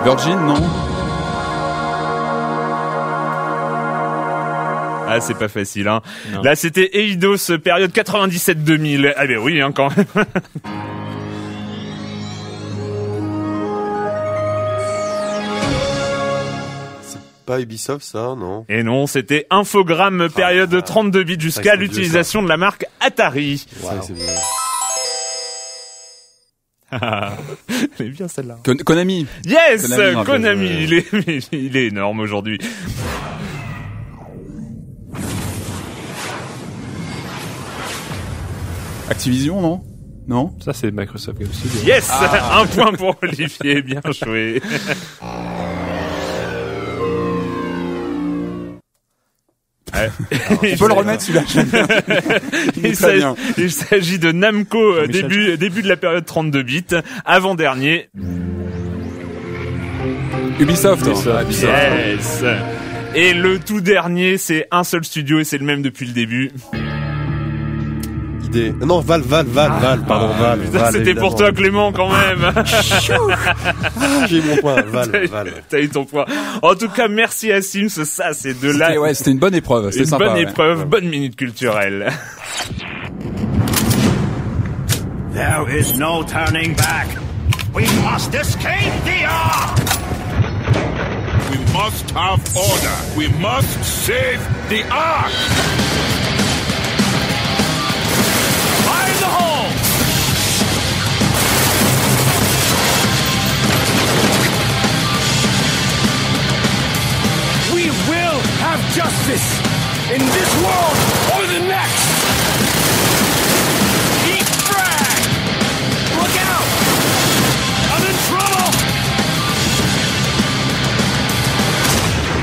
[0.04, 0.54] Virgin, non.
[5.08, 6.02] Ah, c'est pas facile, hein.
[6.42, 9.14] Là, c'était Eidos, période 97-2000.
[9.16, 10.06] Ah, ben oui, hein, quand même.
[17.46, 18.66] Pas Ubisoft, ça, non?
[18.68, 23.64] Et non, c'était Infogramme, période 32 bits jusqu'à l'utilisation de la marque Atari.
[24.10, 24.24] Bien.
[27.98, 28.58] Elle est bien celle-là.
[28.64, 29.26] Kon- Konami.
[29.46, 32.58] Yes, Konami, Konami, il, est, il est énorme aujourd'hui.
[39.10, 39.82] Activision, non?
[40.26, 40.54] Non?
[40.62, 41.80] Ça, c'est Microsoft Game Studio.
[41.86, 42.60] Yes, Ah.
[42.60, 44.60] un point pour Olivier, bien joué.
[49.94, 50.10] Ouais.
[50.50, 51.44] On peut le remettre celui-là.
[53.56, 56.84] Il s'agit- de Namco, euh, début, début de la période 32 bits,
[57.24, 58.10] avant-dernier.
[60.60, 61.06] Ubisoft.
[61.06, 61.28] Ubisoft.
[61.34, 61.72] Ah, Ubisoft.
[62.06, 62.44] Yes.
[63.14, 66.50] Et le tout dernier, c'est un seul studio et c'est le même depuis le début.
[68.48, 68.74] Idée.
[68.84, 70.58] Non, Val, Val, Val, Val, pardon, Val.
[70.60, 72.52] Putain, Val, c'était pour toi, Clément, quand même.
[74.00, 75.52] Ah, J'ai mon point, Val, T'as- Val.
[75.68, 76.24] T'as eu ton point.
[76.62, 77.88] En tout cas, merci à Sims.
[78.04, 78.86] Ça, c'est de là.
[78.88, 79.90] C'était- ouais, c'était une bonne épreuve.
[79.90, 80.24] C'était Une sympa.
[80.26, 80.42] bonne ouais.
[80.42, 82.12] épreuve, bonne minute culturelle.
[85.34, 87.06] There is no turning back.
[87.74, 89.78] We must escape the Ark!
[91.50, 92.96] We must have order.
[93.16, 95.30] We must save the Ark.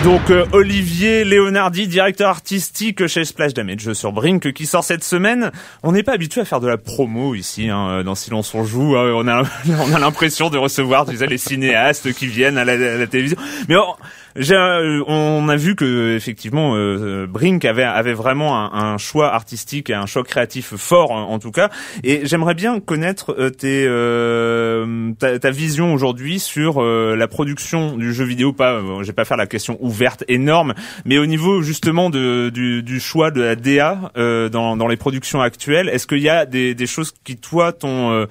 [0.04, 5.52] Donc euh, Olivier Leonardi, directeur artistique chez Splash Damage sur Brink, qui sort cette semaine.
[5.82, 8.96] On n'est pas habitué à faire de la promo ici, hein, dans Silence on joue.
[8.96, 9.14] hein.
[9.16, 9.42] on a
[9.90, 13.38] on a l'impression de recevoir tu sais, les cinéastes qui viennent à la, télévision.
[13.68, 13.94] Mais on, euh,
[14.38, 20.06] on a vu que effectivement euh, Brink avait avait vraiment un, choix artistique et un
[20.06, 21.70] choix créatif fort en, tout cas.
[22.04, 28.26] Et j'aimerais bien connaître euh, euh, ta, vision aujourd'hui sur euh, la production du jeu
[28.26, 28.54] vidéo.
[28.54, 30.74] Pas, euh, vais pas faire la question ouverte énorme,
[31.06, 36.08] mais au niveau justement du, choix de la DA euh, dans, les productions actuelles, est-ce
[36.08, 38.26] qu'il y a des, choses qui toi t'ont euh,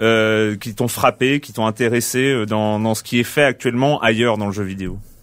[0.00, 4.00] euh, qui t'ont frappé, qui t'ont intéressé euh, dans, dans ce qui est fait actuellement
[4.00, 4.98] ailleurs dans le jeu vidéo?
[4.98, 5.17] Euh,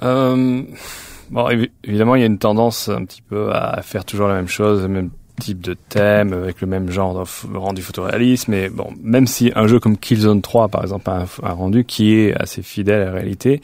[0.00, 4.34] bon, évi- évidemment, il y a une tendance un petit peu à faire toujours la
[4.34, 8.48] même chose, le même type de thème, avec le même genre de rendu photoréaliste.
[8.48, 12.14] Mais bon, même si un jeu comme Killzone 3, par exemple, a un, rendu qui
[12.14, 13.60] est assez fidèle à la réalité,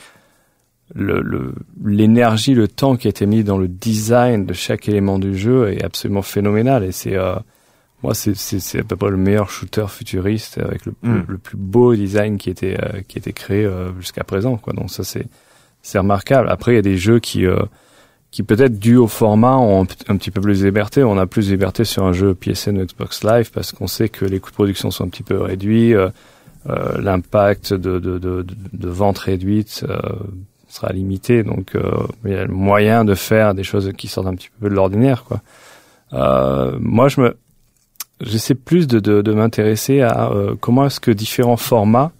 [0.94, 1.54] le- le-
[1.84, 5.72] l'énergie, le, temps qui a été mis dans le design de chaque élément du jeu
[5.72, 6.82] est absolument phénoménal.
[6.82, 7.36] Et c'est, euh,
[8.02, 8.32] moi, c'est,
[8.80, 11.14] à peu près le meilleur shooter futuriste avec le, Mm.
[11.14, 14.56] le, le plus beau design qui était, euh, qui a été créé euh, jusqu'à présent.
[14.56, 14.72] Quoi.
[14.72, 15.26] Donc ça, c'est
[15.82, 16.48] c'est remarquable.
[16.48, 17.56] Après, il y a des jeux qui, euh,
[18.30, 21.02] qui peut-être dû au format ont un, petit peu plus de liberté.
[21.02, 24.08] On a plus de liberté sur un jeu PSN ou Xbox Live parce qu'on sait
[24.08, 26.08] que les coûts de production sont un petit peu réduits, euh,
[26.68, 29.98] euh, l'impact de, de, de, de, vente réduite euh,
[30.68, 31.42] sera limité.
[31.42, 34.50] Donc, euh, il y a le moyen de faire des choses qui sortent un petit
[34.60, 35.24] peu de l'ordinaire.
[35.24, 35.40] Quoi.
[36.78, 37.36] Moi, je me,
[38.20, 42.12] j'essaie plus de, de, de m'intéresser à comment est-ce que différents formats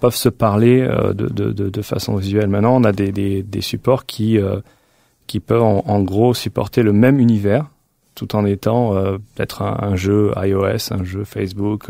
[0.00, 2.48] peuvent se parler euh, de, de, de, façon visuelle.
[2.48, 4.60] Maintenant, on a des, des, supports qui, euh,
[5.26, 7.66] qui peuvent en, gros supporter le même univers
[8.14, 11.86] tout en étant euh, peut-être un, jeu iOS, un jeu Facebook,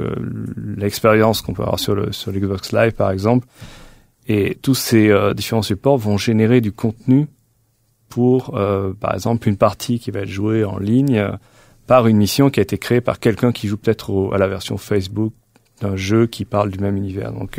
[0.76, 3.46] l'expérience qu'on peut avoir sur le sur l'Xbox Live par exemple.
[4.26, 7.28] Et tous ces différents supports vont générer du contenu
[8.10, 8.58] pour,
[9.00, 11.30] par exemple, une partie qui va être jouée en ligne
[11.86, 14.76] par une mission qui a été créée par quelqu'un qui joue peut-être à la version
[14.76, 15.32] Facebook
[15.80, 17.32] d'un jeu qui parle du même univers.
[17.32, 17.58] Donc,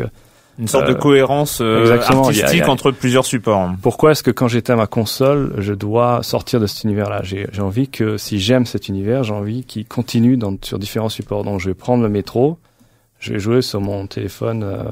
[0.59, 3.71] Une sorte euh, de cohérence euh, y a- artistique a- entre plusieurs supports.
[3.81, 7.21] pourquoi est-ce que quand j'éteins ma console, je dois sortir de cet univers-là?
[7.23, 11.43] J'ai envie que si j'aime cet univers, j'ai envie qu'il continue dans, sur différents supports.
[11.45, 12.57] Donc je vais prendre le métro,
[13.19, 14.83] je vais jouer sur mon téléphone euh,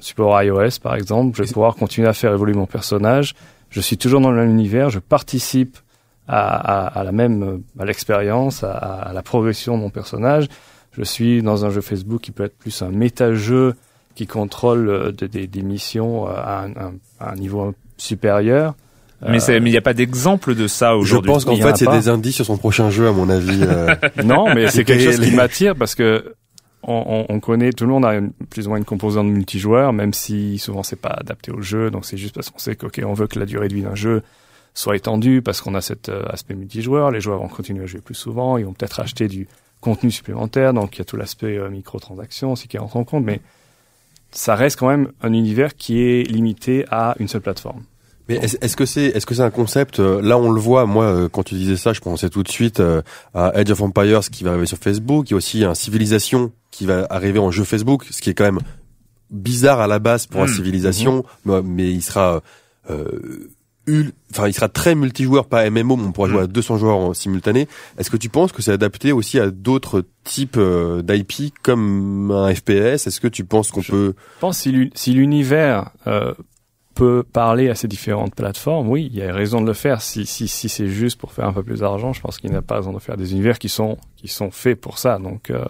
[0.00, 3.34] support iOS par exemple, je vais pouvoir continuer à faire évoluer mon personnage.
[3.70, 5.78] Je suis toujours dans le même univers, je participe
[6.28, 10.46] à, à, à la même euh, à l'expérience, à, à la progression de mon personnage.
[10.92, 13.74] Je suis dans un jeu Facebook qui peut être plus un méta-jeu
[14.14, 18.74] qui contrôle euh, de- des, des missions euh, à un, un- à un niveau supérieur.
[19.26, 21.30] Mais mais il n'y a pas d'exemple de ça Je aujourd'hui.
[21.32, 21.96] pense qu'en Il y en a fait, c'est pas.
[21.96, 23.60] des indices sur son prochain jeu, à mon avis.
[23.62, 23.94] euh.
[24.24, 26.34] Non, mais c'est quelque chose qui m'attire parce que
[26.82, 29.94] on, on, on connaît, tout le monde a une- plus ou moins une composante multijoueur,
[29.94, 31.90] même si souvent c'est pas adapté au jeu.
[31.90, 33.94] Donc c'est juste parce qu'on sait qu'ok, on veut que la durée de vie d'un
[33.94, 34.22] jeu
[34.74, 37.10] soit étendue parce qu'on a cet euh, aspect multijoueur.
[37.10, 39.48] Les joueurs vont continuer à jouer plus souvent, ils vont peut-être acheter du
[39.80, 40.74] contenu supplémentaire.
[40.74, 43.40] Donc il y a tout l'aspect euh, microtransactions aussi qui rentre en compte, mais
[44.34, 47.82] ça reste quand même un univers qui est limité à une seule plateforme.
[48.28, 50.86] Mais est-ce que c'est est-ce que c'est un concept euh, Là, on le voit.
[50.86, 53.02] Moi, euh, quand tu disais ça, je pensais tout de suite euh,
[53.34, 55.28] à Age of Empires qui va arriver sur Facebook.
[55.28, 58.34] Il y a aussi un Civilization qui va arriver en jeu Facebook, ce qui est
[58.34, 58.60] quand même
[59.30, 60.54] bizarre à la base pour un Mm.
[60.54, 62.40] Civilization, mais, mais il sera
[62.90, 63.50] euh,
[64.30, 67.14] enfin il sera très multijoueur, pas MMO, mais on pourra jouer à 200 joueurs en
[67.14, 67.68] simultané.
[67.98, 72.54] Est-ce que tu penses que c'est adapté aussi à d'autres types euh, d'IP comme un
[72.54, 76.32] FPS Est-ce que tu penses qu'on peut Je pense si l'u- si l'univers euh,
[76.94, 80.00] peut parler à ces différentes plateformes, oui, il y a raison de le faire.
[80.00, 82.56] Si, si, si c'est juste pour faire un peu plus d'argent, je pense qu'il n'y
[82.56, 85.18] a pas raison de faire des univers qui sont, qui sont faits pour ça.
[85.18, 85.64] Donc, euh,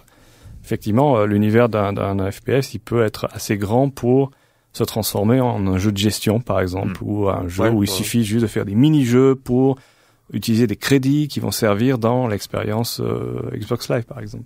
[0.63, 4.31] effectivement, l'univers d'un, d'un FPS, il peut être assez grand pour
[4.75, 7.89] se transformer en un jeu de gestion, par exemple, ou un jeu Ouais, où il
[7.89, 7.95] ouais.
[7.95, 9.77] suffit juste de faire des mini-jeux pour
[10.33, 14.43] utiliser des crédits qui vont servir dans l'expérience euh, Xbox Live, par exemple.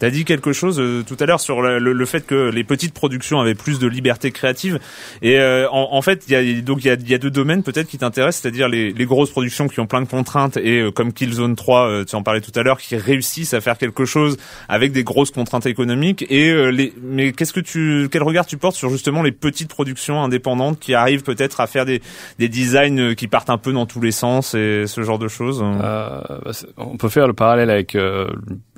[0.00, 2.64] T'as dit quelque chose euh, tout à l'heure sur le, le- le fait que les
[2.64, 4.80] petites productions avaient plus de liberté créative.
[5.22, 7.30] Et euh, en, en fait, il y a donc il y a, y a deux
[7.30, 10.80] domaines peut-être qui t'intéressent, c'est-à-dire les, les grosses productions qui ont plein de contraintes et
[10.80, 13.78] euh, comme Killzone 3, euh, tu en parlais tout à l'heure, qui réussissent à faire
[13.78, 14.36] quelque chose
[14.68, 16.26] avec des grosses contraintes économiques.
[16.28, 19.68] Et euh, les, mais qu'est-ce que tu, quel regard tu portes sur justement les petites
[19.70, 22.02] productions indépendantes qui arrivent peut-être à faire des,
[22.40, 25.28] des designs euh, qui partent un peu dans tous les sens et ce genre de
[25.28, 25.62] choses?
[25.62, 26.40] Bah,
[26.78, 28.26] on peut faire le parallèle avec le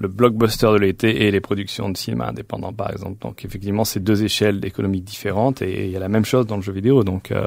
[0.09, 3.19] blockbuster de l'été et les productions de cinéma indépendants, par exemple.
[3.21, 6.57] Donc, effectivement, c'est deux échelles économiques différentes et il y a la même chose dans
[6.57, 7.05] le jeu vidéo.
[7.05, 7.47] Donc, euh,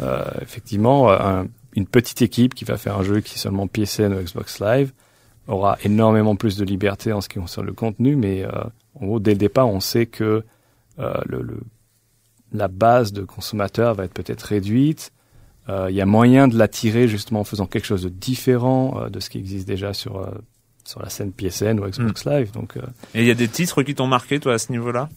[0.00, 4.12] euh, effectivement, un- une petite équipe qui va faire un jeu qui est seulement PSN
[4.12, 4.92] ou Xbox Live
[5.46, 8.50] aura énormément plus de liberté en ce qui concerne le contenu, mais euh,
[9.00, 10.44] en gros, dès le départ, on sait que
[10.98, 11.14] euh,
[12.52, 15.12] la base de consommateurs va être peut-être réduite.
[15.68, 19.08] Euh, Il y a moyen de l'attirer justement en faisant quelque chose de différent euh,
[19.10, 20.30] de ce qui existe déjà sur euh,
[20.88, 22.50] sur la scène PSN ou Xbox Live.
[22.52, 22.80] Donc, euh,
[23.14, 25.10] Et il y a des titres qui t'ont marqué toi à ce niveau-là?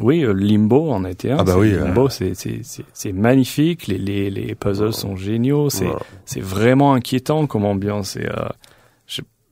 [0.00, 1.36] Oui, euh, Limbo en a été un.
[1.38, 3.86] Ah bah oui, Limbo, c'est c'est magnifique.
[3.86, 5.68] Les les les puzzles sont géniaux.
[5.70, 8.16] C'est vraiment inquiétant comme ambiance.
[8.16, 8.48] Et euh,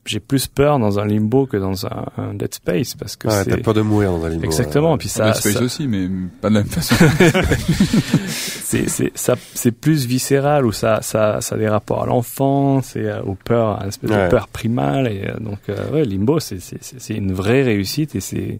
[0.05, 3.57] j'ai- plus peur dans un Limbo que dans un, un Dead Space parce que t'as
[3.57, 4.43] peur de mourir dans un limbo.
[4.45, 4.91] exactement.
[4.93, 4.97] ouais.
[4.97, 6.07] Puis ça, Dead Space ça- aussi, mais
[6.41, 6.95] pas de la même façon.
[8.27, 12.81] c'est c'est ça c'est plus viscéral ou ça ça ça a des rapports à l'enfant
[12.81, 14.25] c'est euh, aux peurs à une espèce Ouais.
[14.25, 17.63] de peur primale et euh, donc euh, ouais Limbo c'est c'est c'est c'est une vraie
[17.63, 18.59] réussite et c'est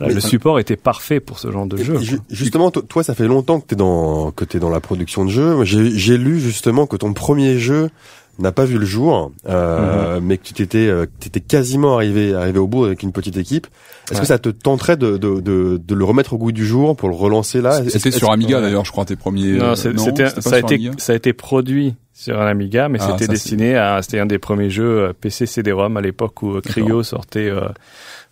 [0.00, 3.02] là, le support était parfait pour ce genre de Et jeu ju- justement, to- toi,
[3.02, 5.64] ça fait longtemps que t'es dans que t'es dans la production de jeux.
[5.64, 7.88] J'ai lu justement que ton premier jeu
[8.38, 12.58] n'a pas vu le jour, euh, mais que tu t'étais euh, t'étais quasiment arrivé arrivé
[12.58, 13.66] au bout avec une petite équipe.
[14.10, 14.20] Est-ce Ouais.
[14.20, 17.08] que ça te tenterait de, de, de, de le remettre au goût du jour pour
[17.08, 17.80] le relancer là?
[17.88, 19.52] C'était sur Amiga d'ailleurs, je crois, tes premiers.
[19.52, 22.88] non, euh, c'est- c'était ça a été Amiga ça a été produit sur un Amiga
[22.88, 26.42] mais Ah, c'était destiné à c'était un des premiers jeux euh, PC CD-ROM à l'époque
[26.42, 27.62] où Cryo sortait euh,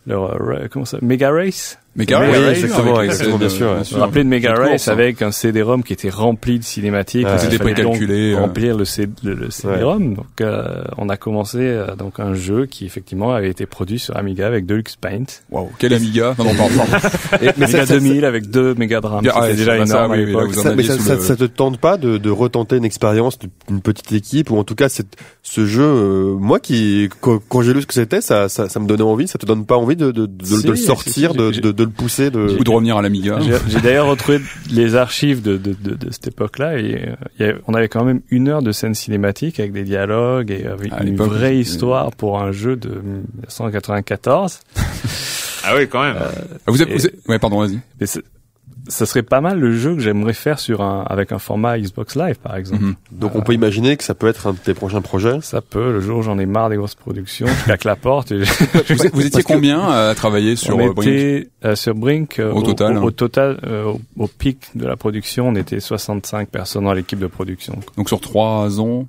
[0.06, 1.78] leur euh, comment ça Mega Race?
[1.96, 4.54] Mega Oui, Race, exactement, avec exactement, la bien sûr, bien Vous vous rappelez de Mega
[4.54, 4.92] Race hein.
[4.92, 7.24] avec un CD-ROM qui était rempli de cinématiques.
[7.26, 7.38] Ouais.
[7.38, 8.38] C'était précalculé, euh.
[8.40, 10.14] Remplir le, C- le, le CD-ROM.
[10.14, 14.16] Donc, euh, on a commencé euh, donc un jeu qui effectivement avait été produit sur
[14.16, 15.24] Amiga avec Deluxe Paint.
[15.50, 16.34] Waouh, quel Amiga?
[16.38, 17.08] Non, non, pardon, pardon.
[17.42, 19.22] Et- mais Amiga ça- ça- 2000 avec deux Mega Drums.
[19.22, 20.74] Bien, C'était ouais, déjà c'est pas ça, énorme à oui, oui, l'époque.
[20.76, 23.38] mais ça, te tente pas de, de retenter une expérience
[23.68, 25.06] d'une petite équipe ou en tout cas c'est
[25.42, 28.86] ce jeu euh, moi qui quand, j'ai lu ce que c'était ça, ça ça me
[28.86, 30.28] donnait envie ça te donne pas envie de de,
[30.68, 31.50] le sortir de,
[31.84, 33.38] de, le pousser de Ou de revenir à l'Amiga.
[33.40, 37.46] J'ai j'ai d'ailleurs retrouvé les archives de, de, de, de cette époque-là et euh, il
[37.46, 40.66] y avait- on avait quand même une heure de scène cinématique avec des dialogues et
[40.66, 44.60] avec À une vraie histoire pour un jeu de 1994.
[45.66, 46.16] Ah oui, quand même.
[46.18, 46.28] Ah,
[46.66, 47.78] Vous êtes, Et- vous êtes- ouais, pardon, vas-y.
[48.86, 52.16] Ça serait pas mal le jeu que j'aimerais faire sur un avec un format Xbox
[52.16, 52.82] Live par exemple.
[52.82, 52.94] Mhm.
[53.12, 55.38] donc on peut imaginer que ça peut être un de tes prochains projets?
[55.40, 55.90] Ça peut.
[55.90, 58.30] Le jour où j'en ai marre des grosses productions, je claque la porte.
[58.32, 58.42] Et
[59.14, 61.08] Vous, étiez combien à travailler sur on euh, Brink?
[61.08, 63.12] était euh, sur Brink euh, Au total, Au, hein.
[63.16, 67.26] total, euh, au, au pic de la production, on était 65 personnes dans l'équipe de
[67.26, 67.78] production.
[67.96, 69.06] Donc sur trois ans.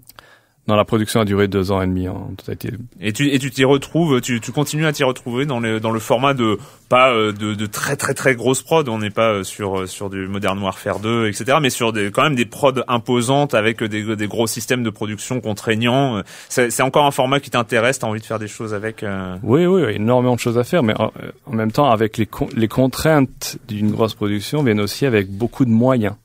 [0.68, 2.72] Non, la production a duré deux ans et demi en totalité.
[3.00, 5.92] Et tu et tu t'y retrouves, tu, tu continues à t'y retrouver dans le dans
[5.92, 6.58] le format de
[6.90, 8.90] pas euh, de, de très très très grosse prod.
[8.90, 11.60] On n'est pas euh, sur euh, sur du Modern Warfare 2, etc.
[11.62, 15.40] Mais sur des quand même des prods imposantes avec des des gros systèmes de production
[15.40, 16.24] contraignants.
[16.50, 18.00] C'est c'est encore un format qui t'intéresse.
[18.00, 19.04] T'as envie de faire des choses avec.
[19.04, 21.12] euh, Oui, oui, oui, énormément de choses à faire, mais en,
[21.46, 25.66] en même temps, avec les, con- les contraintes d'une grosse production, viennent aussi avec beaucoup
[25.66, 26.16] de moyens.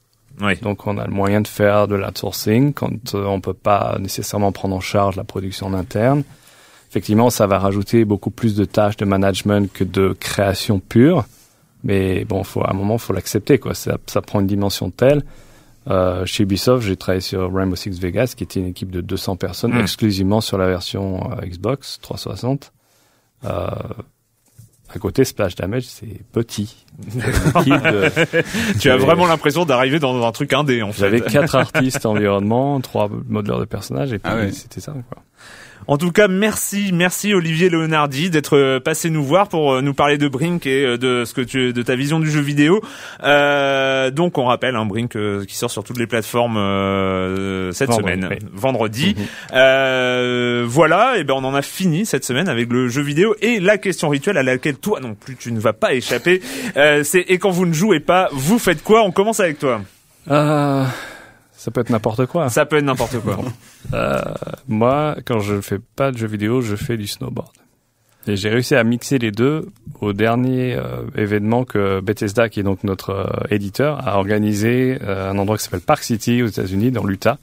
[0.41, 0.57] Oui.
[0.61, 4.53] Donc, on a le moyen de faire de l'outsourcing quand euh, on peut pas nécessairement
[4.53, 6.22] prendre en charge la production en interne.
[6.91, 11.24] Effectivement, ça va rajouter beaucoup plus de tâches de management que de création pure.
[11.84, 13.74] Mais bon, faut, à un moment, faut l'accepter, quoi.
[13.74, 15.22] Ça, ça prend une dimension telle.
[15.88, 19.36] Euh, chez Ubisoft, j'ai travaillé sur Rainbow Six Vegas, qui était une équipe de 200
[19.36, 19.80] personnes, Mm.
[19.80, 22.72] exclusivement sur la version euh, Xbox 360.
[23.45, 23.66] Euh,
[24.95, 26.84] à côté, Splash Damage, c'est petit.
[27.05, 31.01] De- tu as vraiment l'impression d'arriver dans un truc indé en fait.
[31.01, 34.53] J'avais quatre artistes environnement, trois modeleurs de personnages, et puis Ah ouais.
[34.53, 34.93] c'était ça.
[34.93, 35.22] Quoi.
[35.91, 39.93] En tout cas, merci, merci Olivier Leonardi d'être euh, passé nous voir pour euh, nous
[39.93, 42.80] parler de Brink et euh, de ce que tu, de ta vision du jeu vidéo.
[43.24, 47.91] Euh, donc, on rappelle, un Brink euh, qui sort sur toutes les plateformes euh, cette
[47.91, 49.16] Vendredi, semaine, vendredi.
[49.53, 53.59] Euh, voilà, et ben on en a fini cette semaine avec le jeu vidéo et
[53.59, 56.41] la question rituelle à laquelle toi non plus tu ne vas pas échapper.
[56.76, 59.03] Euh, c'est et quand vous ne jouez pas, vous faites quoi?
[59.03, 59.80] On commence avec toi.
[60.30, 60.84] Euh,
[61.57, 62.49] ça peut être n'importe quoi.
[62.49, 63.41] Ça peut être n'importe quoi.
[63.93, 64.22] Euh,
[64.68, 67.51] moi, quand je fais pas de jeux vidéo, je fais du snowboard.
[68.26, 69.66] Et j'ai réussi à mixer les deux
[70.01, 75.31] au dernier euh, événement que Bethesda, qui est donc notre euh, éditeur, a organisé euh,
[75.31, 77.39] un endroit qui s'appelle Park City aux États-Unis, dans l'Utah.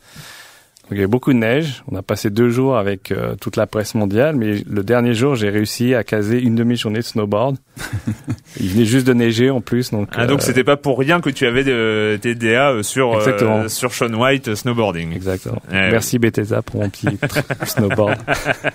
[0.88, 1.84] Donc, il y avait beaucoup de neige.
[1.92, 5.36] On a passé deux jours avec euh, toute la presse mondiale, mais le dernier jour,
[5.36, 7.58] j'ai réussi à caser une demi-journée de snowboard.
[8.60, 10.08] il venait juste de neiger en plus, donc.
[10.16, 13.14] Ah, donc euh, c'était pas pour rien que tu avais de, tes DA euh, sur
[13.16, 15.14] euh, sur Sean White euh, snowboarding.
[15.14, 15.62] Exactement.
[15.70, 15.92] Ouais.
[15.92, 17.20] Merci Bethesda pour mon petit
[17.66, 18.16] snowboard.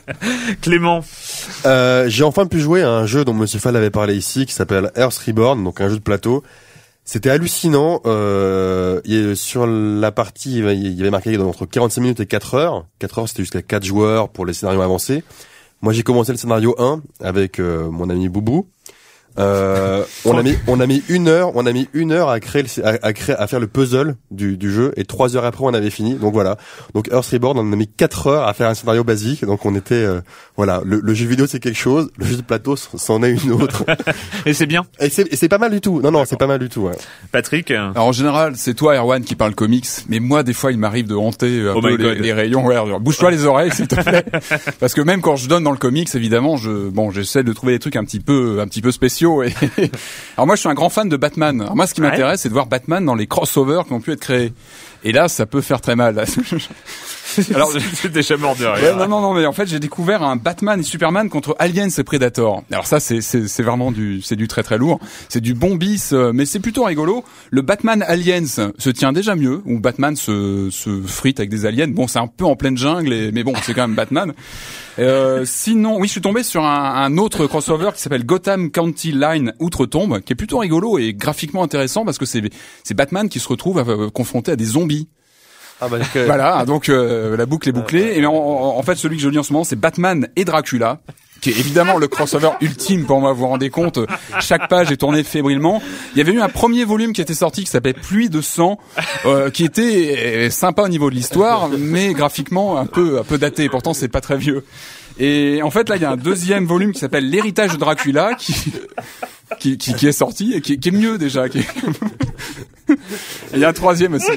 [0.60, 1.02] Clément,
[1.64, 4.52] Euh, j'ai enfin pu jouer à un jeu dont Monsieur Fall avait parlé ici, qui
[4.52, 6.42] s'appelle Earth Reborn, donc un jeu de plateau.
[7.04, 8.00] C'était hallucinant.
[8.06, 12.54] Euh, y a- sur la partie, il y avait marqué entre 45 minutes et 4
[12.54, 12.86] heures.
[13.00, 15.24] 4 heures, c'était jusqu'à 4 joueurs pour les scénarios avancés.
[15.80, 18.68] Moi, j'ai commencé le scénario 1 avec euh, mon ami Boubou.
[19.38, 22.38] Euh, on a mis on a mis une heure on a mis une heure à
[22.38, 25.44] créer le- à, à créer à faire le puzzle du, du jeu et trois heures
[25.46, 26.58] après on avait fini donc voilà
[26.94, 29.74] donc Earth Reborn on a mis quatre heures à faire un scénario basique donc on
[29.74, 30.20] était euh,
[30.56, 33.52] voilà le, le jeu vidéo c'est quelque chose le jeu de plateau c'en est une
[33.52, 33.84] autre
[34.46, 34.82] et c'est bien.
[35.00, 36.82] et c'est et c'est pas mal du tout non non c'est pas mal du tout
[36.82, 36.96] ouais.
[37.30, 37.70] Patrick.
[37.70, 41.06] Alors en général, c'est toi Erwan qui parle comics, mais moi des fois il m'arrive
[41.06, 42.66] de hanter euh, un Oh peu les, les rayons.
[42.66, 44.24] Ouais, Bouge-toi les oreilles s'il te plaît,
[44.80, 47.72] parce que même quand je donne dans le comics, évidemment, je bon j'essaie de trouver
[47.74, 49.21] des trucs un petit peu un petit peu spéciaux.
[49.42, 49.52] Et
[50.36, 51.60] alors moi je suis un grand fan de Batman.
[51.60, 52.10] Alors moi ce qui Ouais.
[52.10, 54.52] m'intéresse c'est de voir Batman dans les crossovers qui ont pu être créés.
[55.04, 56.24] Et là ça peut faire très mal.
[57.54, 58.94] Alors, c'est déjà mort de rire.
[58.98, 62.04] non, non, non, mais en fait, j'ai découvert un Batman et Superman contre Aliens et
[62.04, 62.62] Predator.
[62.70, 65.00] Alors ça, c'est, c'est, c'est vraiment du, c'est du très très lourd.
[65.30, 67.24] C'est du bon bis, euh, mais c'est plutôt rigolo.
[67.50, 68.44] Le Batman Aliens
[68.78, 71.88] se tient déjà mieux, où Batman se, se frite avec des aliens.
[71.88, 74.34] Bon, c'est un peu en pleine jungle, et, mais bon, c'est quand même Batman.
[74.98, 79.12] Euh, sinon, oui, je suis tombé sur un, un autre crossover qui s'appelle Gotham County
[79.12, 82.42] Line Outre-Tombe, qui est plutôt rigolo et graphiquement intéressant parce que c'est,
[82.84, 85.08] c'est Batman qui se retrouve euh, confronté à des zombies.
[85.80, 88.18] ah bah euh, Voilà, donc euh, la boucle est bouclée.
[88.18, 90.44] Et en, en- en fait, celui que je lis en ce moment, c'est Batman et
[90.44, 91.00] Dracula,
[91.42, 93.32] qui est évidemment le crossover ultime pour moi.
[93.32, 93.98] Vous vous rendez compte
[94.40, 95.82] Chaque page est tournée fébrilement.
[96.14, 98.78] Il y avait eu un premier volume qui était sorti qui s'appelait Pluie de sang,
[99.26, 103.36] euh, qui était euh, sympa au niveau de l'histoire, mais graphiquement un peu un peu
[103.36, 103.68] daté.
[103.68, 104.64] Pourtant, c'est pas très vieux.
[105.18, 108.34] Et en fait, là, il y a un deuxième volume qui s'appelle L'héritage de Dracula,
[108.38, 108.54] qui
[109.58, 111.46] qui, qui, est sorti et qui, qui est mieux déjà.
[111.46, 111.64] Et
[113.54, 114.30] il y a un troisième aussi.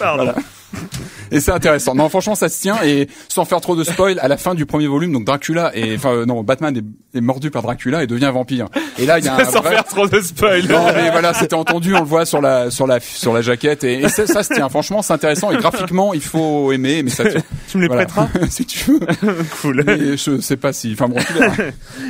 [0.00, 0.34] Voilà.
[1.32, 1.94] Et c'est intéressant.
[1.94, 2.76] Non, franchement, ça se tient.
[2.84, 5.94] Et sans faire trop de spoil, à la fin du premier volume, donc Dracula et
[5.96, 8.66] enfin euh, non, Batman est, est mordu par Dracula et devient vampire.
[8.98, 10.64] Et là, il y a un Sans vrai- faire trop de spoil.
[10.68, 13.84] non mais voilà, c'était entendu, on le voit sur la sur la sur la jaquette
[13.84, 14.68] et, et ça, ça se tient.
[14.68, 17.42] Franchement, c'est intéressant et graphiquement, il faut aimer, mais ça tient.
[17.68, 18.06] Tu me les Voilà.
[18.06, 19.00] prêteras si tu veux.
[19.62, 19.84] Cool.
[19.86, 20.92] Mais je sais pas si.
[20.94, 21.18] Enfin bon.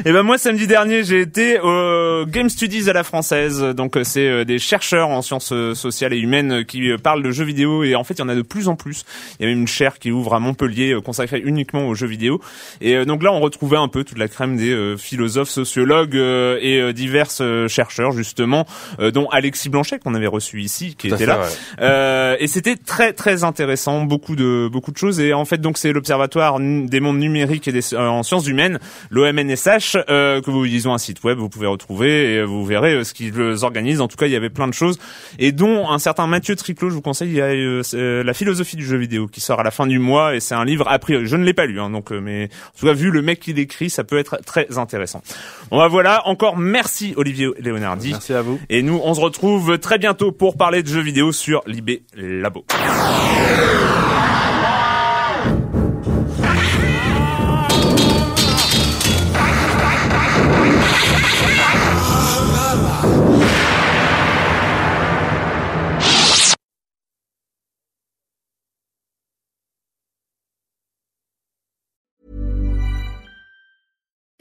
[0.07, 3.61] Et ben moi samedi dernier j'ai été au Game Studies à la française.
[3.61, 7.45] Donc euh, c'est euh, des chercheurs en sciences sociales et humaines qui parlent de jeux
[7.45, 9.05] vidéo et en fait il y en a de plus en plus.
[9.39, 12.07] Il y a même une chaire qui ouvre à Montpellier euh, consacrée uniquement aux jeux
[12.07, 12.41] vidéo.
[12.81, 16.15] Et euh, donc là on retrouvait un peu toute la crème des euh, philosophes, sociologues
[16.15, 17.31] et divers
[17.69, 18.67] chercheurs justement,
[18.99, 21.41] dont Alexis Blanchet qu'on avait reçu ici, qui Tout était fait, là.
[21.81, 22.37] ouais.
[22.43, 25.21] Et c'était très très intéressant, beaucoup de beaucoup de choses.
[25.21, 28.79] Et en fait, donc c'est l'Observatoire des mondes numériques et des, en sciences humaines,
[29.11, 33.15] l'OMNSH, que vous ils ont un site web, vous pouvez retrouver et vous verrez ce
[33.15, 34.01] qu'ils organisent.
[34.01, 34.99] En tout cas, il y avait plein de choses
[35.39, 38.35] et dont un certain Mathieu Triclot, je vous conseille, il y a euh, euh, la
[38.35, 40.89] philosophie du jeu vidéo qui sort à la fin du mois et c'est un livre
[40.89, 43.11] a priori, je ne l'ai pas lu, hein, donc euh, mais en tout cas vu
[43.11, 45.23] le mec qui l'écrit, ça peut être très intéressant.
[45.71, 48.11] Bon bah voilà, encore merci Olivier Leonardi.
[48.11, 48.61] Merci à vous.
[48.69, 52.65] Et nous, on se retrouve très bientôt pour parler de jeux vidéo sur Libé Labo.